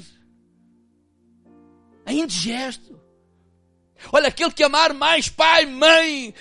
[2.05, 2.93] É indigesto.
[4.11, 6.33] Olha, aquele que amar mais pai, mãe,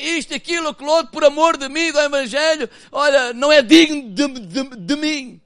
[0.00, 4.26] isto, aquilo, aquilo outro, por amor de mim, do Evangelho, olha, não é digno de,
[4.40, 5.40] de, de mim.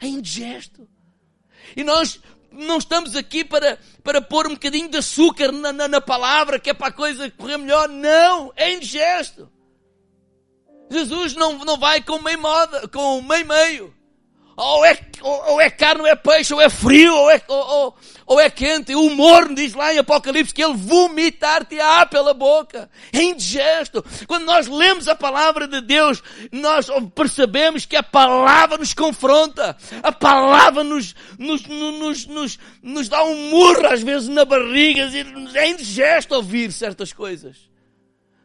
[0.00, 0.86] É indigesto.
[1.76, 2.20] E nós
[2.52, 6.70] não estamos aqui para, para pôr um bocadinho de açúcar na, na, na palavra, que
[6.70, 7.88] é para a coisa correr melhor.
[7.88, 9.50] Não, é indigesto.
[10.90, 13.94] Jesus não, não vai com meio moda, com meio meio.
[14.56, 17.96] Ou é, ou, ou é carne, ou é peixe, ou é frio, ou é, ou,
[18.24, 18.94] ou é quente.
[18.94, 22.88] O morno diz lá em Apocalipse que ele vomitar-te-á pela boca.
[23.12, 24.04] É indigesto.
[24.28, 26.22] Quando nós lemos a palavra de Deus,
[26.52, 29.76] nós percebemos que a palavra nos confronta.
[30.02, 35.10] A palavra nos, nos, nos, nos, nos dá um murro às vezes na barriga.
[35.54, 37.73] É indigesto ouvir certas coisas.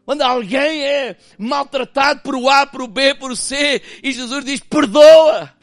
[0.09, 4.43] Quando alguém é maltratado por o A, por o B, por o C, e Jesus
[4.43, 5.55] diz, perdoa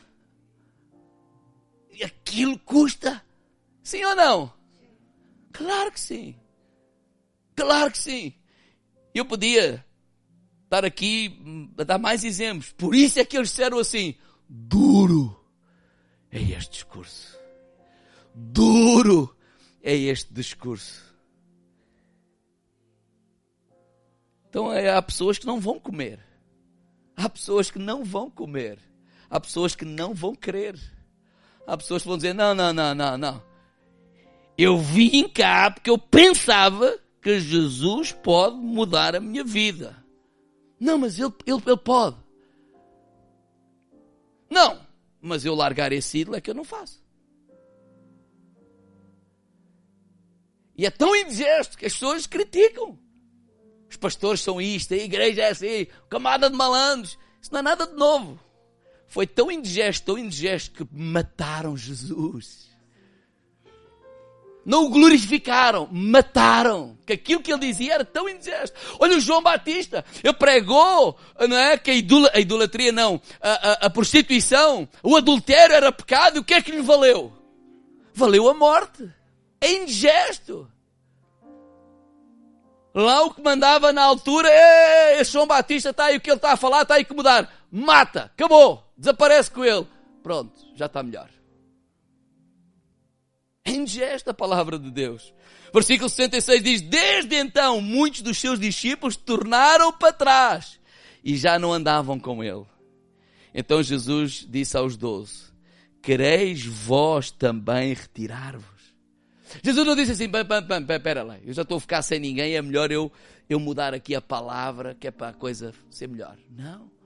[1.93, 3.21] e aquilo custa.
[3.83, 4.53] Sim ou não?
[5.53, 6.37] Claro que sim.
[7.57, 8.35] Claro que sim.
[9.13, 9.85] Eu podia
[10.63, 12.71] estar aqui a dar mais exemplos.
[12.71, 14.15] Por isso é que eles disseram assim:
[14.49, 15.45] duro
[16.31, 17.37] é este discurso.
[18.33, 19.37] Duro
[19.83, 21.06] é este discurso.
[24.57, 26.19] Então é, há pessoas que não vão comer.
[27.15, 28.79] Há pessoas que não vão comer.
[29.29, 30.81] Há pessoas que não vão crer.
[31.67, 33.43] Há pessoas que vão dizer: não, não, não, não, não.
[34.57, 40.03] Eu vim cá porque eu pensava que Jesus pode mudar a minha vida.
[40.81, 42.17] Não, mas ele, ele, ele pode.
[44.49, 44.81] Não,
[45.21, 47.05] mas eu largar esse ídolo é que eu não faço.
[50.75, 52.99] E é tão indigesto que as pessoas criticam.
[53.89, 57.18] Os pastores são isto, a igreja é assim, camada de malandros.
[57.41, 58.47] Isso não é nada de novo
[59.16, 62.66] foi tão indigesto, tão indigesto, que mataram Jesus.
[64.64, 66.99] Não o glorificaram, mataram.
[67.07, 68.76] Que aquilo que ele dizia era tão indigesto.
[68.99, 71.16] Olha o João Batista, ele pregou,
[71.49, 71.78] não é?
[71.78, 76.41] Que a, idol a idolatria não, a, a, a prostituição, o adultério era pecado, e
[76.41, 77.32] o que é que lhe valeu?
[78.12, 79.09] Valeu a morte.
[79.61, 80.68] É indigesto.
[82.97, 84.49] Lá o que mandava na altura,
[85.21, 87.55] esse João Batista está aí, o que ele está a falar está aí que mudar.
[87.71, 88.91] Mata, acabou.
[88.97, 89.87] Desaparece com ele.
[90.23, 91.29] Pronto, já está melhor.
[93.67, 95.35] Indigesta a palavra de Deus.
[95.75, 100.81] Versículo 66 diz: Desde então, muitos dos seus discípulos tornaram para trás
[101.23, 102.65] e já não andavam com ele.
[103.53, 105.53] Então Jesus disse aos doze:
[106.01, 108.76] Quereis vós também retirar-vos?
[109.63, 110.31] Jesus não disse assim:
[110.89, 113.11] Espera lá, eu já estou a ficar sem ninguém, é melhor eu,
[113.49, 116.37] eu mudar aqui a palavra, que é para a coisa ser melhor.
[116.51, 116.97] Não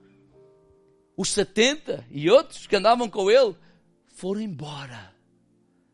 [1.21, 3.55] os 70 e outros que andavam com ele
[4.07, 5.15] foram embora.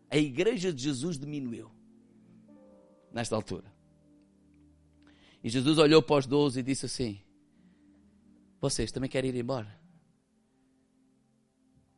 [0.09, 1.69] A igreja de Jesus diminuiu
[3.11, 3.69] nesta altura.
[5.43, 7.21] E Jesus olhou para os doze e disse assim:
[8.61, 9.77] Vocês também querem ir embora?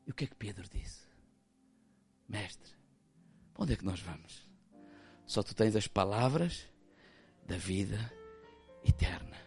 [0.07, 1.07] E o que é que Pedro disse?
[2.28, 2.74] Mestre,
[3.55, 4.49] onde é que nós vamos?
[5.30, 6.65] Só tu tens as palavras
[7.45, 8.11] da vida
[8.84, 9.38] eterna.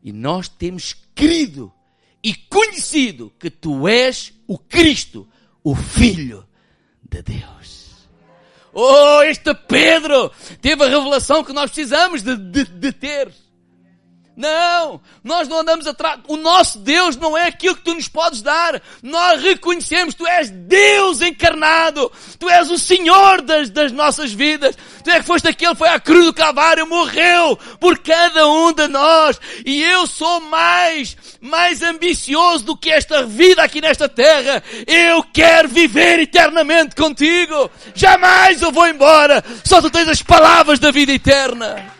[0.00, 1.72] E nós temos crido
[2.22, 5.28] e conhecido que tu és o Cristo,
[5.64, 6.46] o Filho
[7.02, 8.06] de Deus.
[8.72, 10.30] Oh, este Pedro
[10.60, 13.34] teve a revelação que nós precisamos de, de, de ter.
[14.36, 16.18] Não, nós não andamos atrás.
[16.26, 18.82] O nosso Deus não é aquilo que tu nos podes dar.
[19.00, 22.10] Nós reconhecemos, tu és Deus encarnado.
[22.38, 24.76] Tu és o Senhor das, das nossas vidas.
[25.04, 28.72] Tu é que foste aquele que foi à cruz do Calvário, morreu por cada um
[28.72, 29.40] de nós.
[29.64, 34.64] E eu sou mais, mais ambicioso do que esta vida aqui nesta terra.
[34.84, 37.70] Eu quero viver eternamente contigo.
[37.94, 39.44] Jamais eu vou embora.
[39.64, 41.93] Só tu tens as palavras da vida eterna.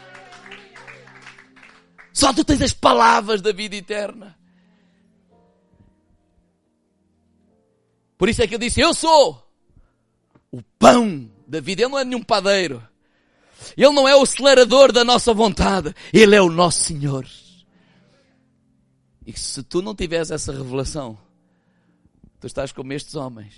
[2.14, 4.38] Só tu tens as palavras da vida eterna.
[8.16, 9.44] Por isso é que eu disse: Eu sou
[10.52, 11.82] o pão da vida.
[11.82, 12.82] Ele não é nenhum padeiro.
[13.76, 15.92] Ele não é o acelerador da nossa vontade.
[16.12, 17.26] Ele é o nosso Senhor.
[19.26, 21.18] E se tu não tiveres essa revelação,
[22.38, 23.54] tu estás como estes homens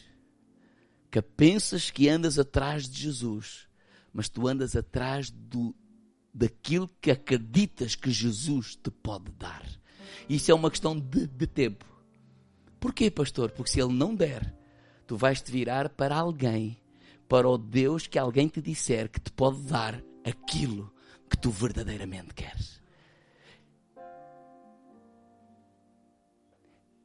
[1.11, 3.67] que pensas que andas atrás de Jesus,
[4.13, 5.75] mas tu andas atrás do,
[6.37, 9.67] daquilo que acreditas que Jesus te pode dar.
[10.29, 11.87] Isso é uma questão de, de tempo.
[12.79, 13.51] Porquê, pastor?
[13.53, 14.55] Porque se ele não der,
[15.07, 16.77] tu vais te virar para alguém,
[17.27, 20.93] para o Deus que alguém te disser que te pode dar aquilo
[21.31, 22.83] que tu verdadeiramente queres.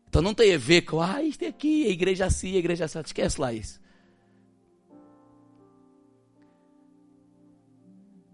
[0.09, 2.83] Então não tem a ver com, ah, isto é aqui, a igreja assim, a igreja
[2.83, 2.99] assim.
[2.99, 3.79] Esquece lá isso.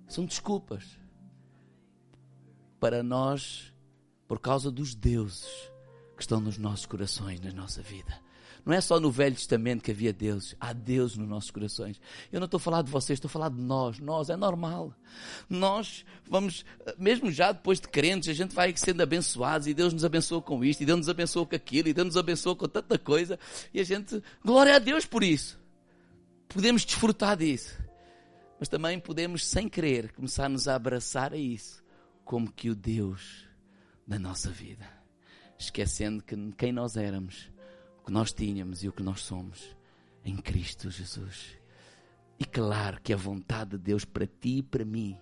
[0.08, 0.84] São desculpas
[2.80, 3.74] para nós,
[4.28, 5.48] por causa dos deuses
[6.16, 8.28] que estão nos nossos corações, na nossa vida.
[8.66, 12.02] Não é só no Velho Testamento que havia deuses, há Deus nos nossos corações.
[12.30, 13.98] Eu não estou a falar de vocês, estou a falar de nós.
[13.98, 14.94] Nós, é normal.
[15.50, 16.66] Nós vamos,
[16.98, 20.66] mesmo já depois de crentes, a gente vai sendo abençoados e Deus nos abençoa com
[20.66, 23.40] isto, e Deus nos abençoa com aquilo, e Deus nos abençoa com tanta coisa,
[23.74, 25.58] e a gente, glória a Deus por isso.
[26.50, 27.87] Podemos desfrutar disso.
[28.60, 31.84] Mas também podemos, sem querer, começar-nos a abraçar a isso
[32.26, 33.48] como que o Deus
[34.06, 34.88] da nossa vida.
[35.58, 37.52] Esquecendo que quem nós éramos,
[38.02, 39.76] o que nós tínhamos e o que nós somos
[40.24, 41.58] em Cristo Jesus.
[42.40, 45.18] E claro que a vontade de Deus para ti e para mim,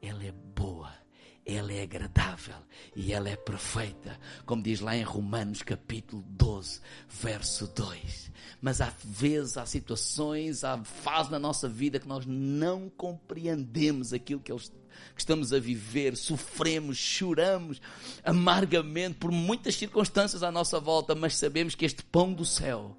[0.00, 1.03] ela é boa
[1.46, 2.56] ela é agradável
[2.96, 8.32] e ela é perfeita, como diz lá em Romanos capítulo 12, verso 2.
[8.60, 14.40] Mas há vezes, há situações, há fases na nossa vida que nós não compreendemos aquilo
[14.40, 17.80] que, que estamos a viver, sofremos, choramos
[18.24, 22.96] amargamente por muitas circunstâncias à nossa volta, mas sabemos que este pão do céu,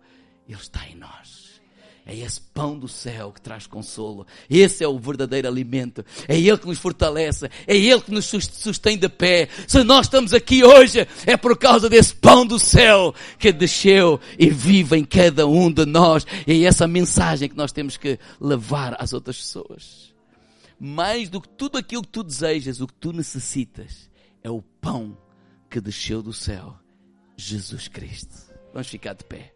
[0.47, 1.44] ele está em nós.
[2.07, 4.27] É esse pão do céu que traz consolo.
[4.47, 6.05] Esse é o verdadeiro alimento.
[6.27, 7.49] É Ele que nos fortalece.
[7.65, 9.49] É Ele que nos sustém de pé.
[9.67, 14.51] Se nós estamos aqui hoje, é por causa desse pão do céu que desceu e
[14.51, 16.27] vive em cada um de nós.
[16.45, 20.13] E é essa mensagem que nós temos que levar às outras pessoas.
[20.79, 24.11] Mais do que tudo aquilo que tu desejas, o que tu necessitas,
[24.43, 25.17] é o pão
[25.71, 26.77] que desceu do céu.
[27.35, 28.35] Jesus Cristo.
[28.71, 29.54] Vamos ficar de pé.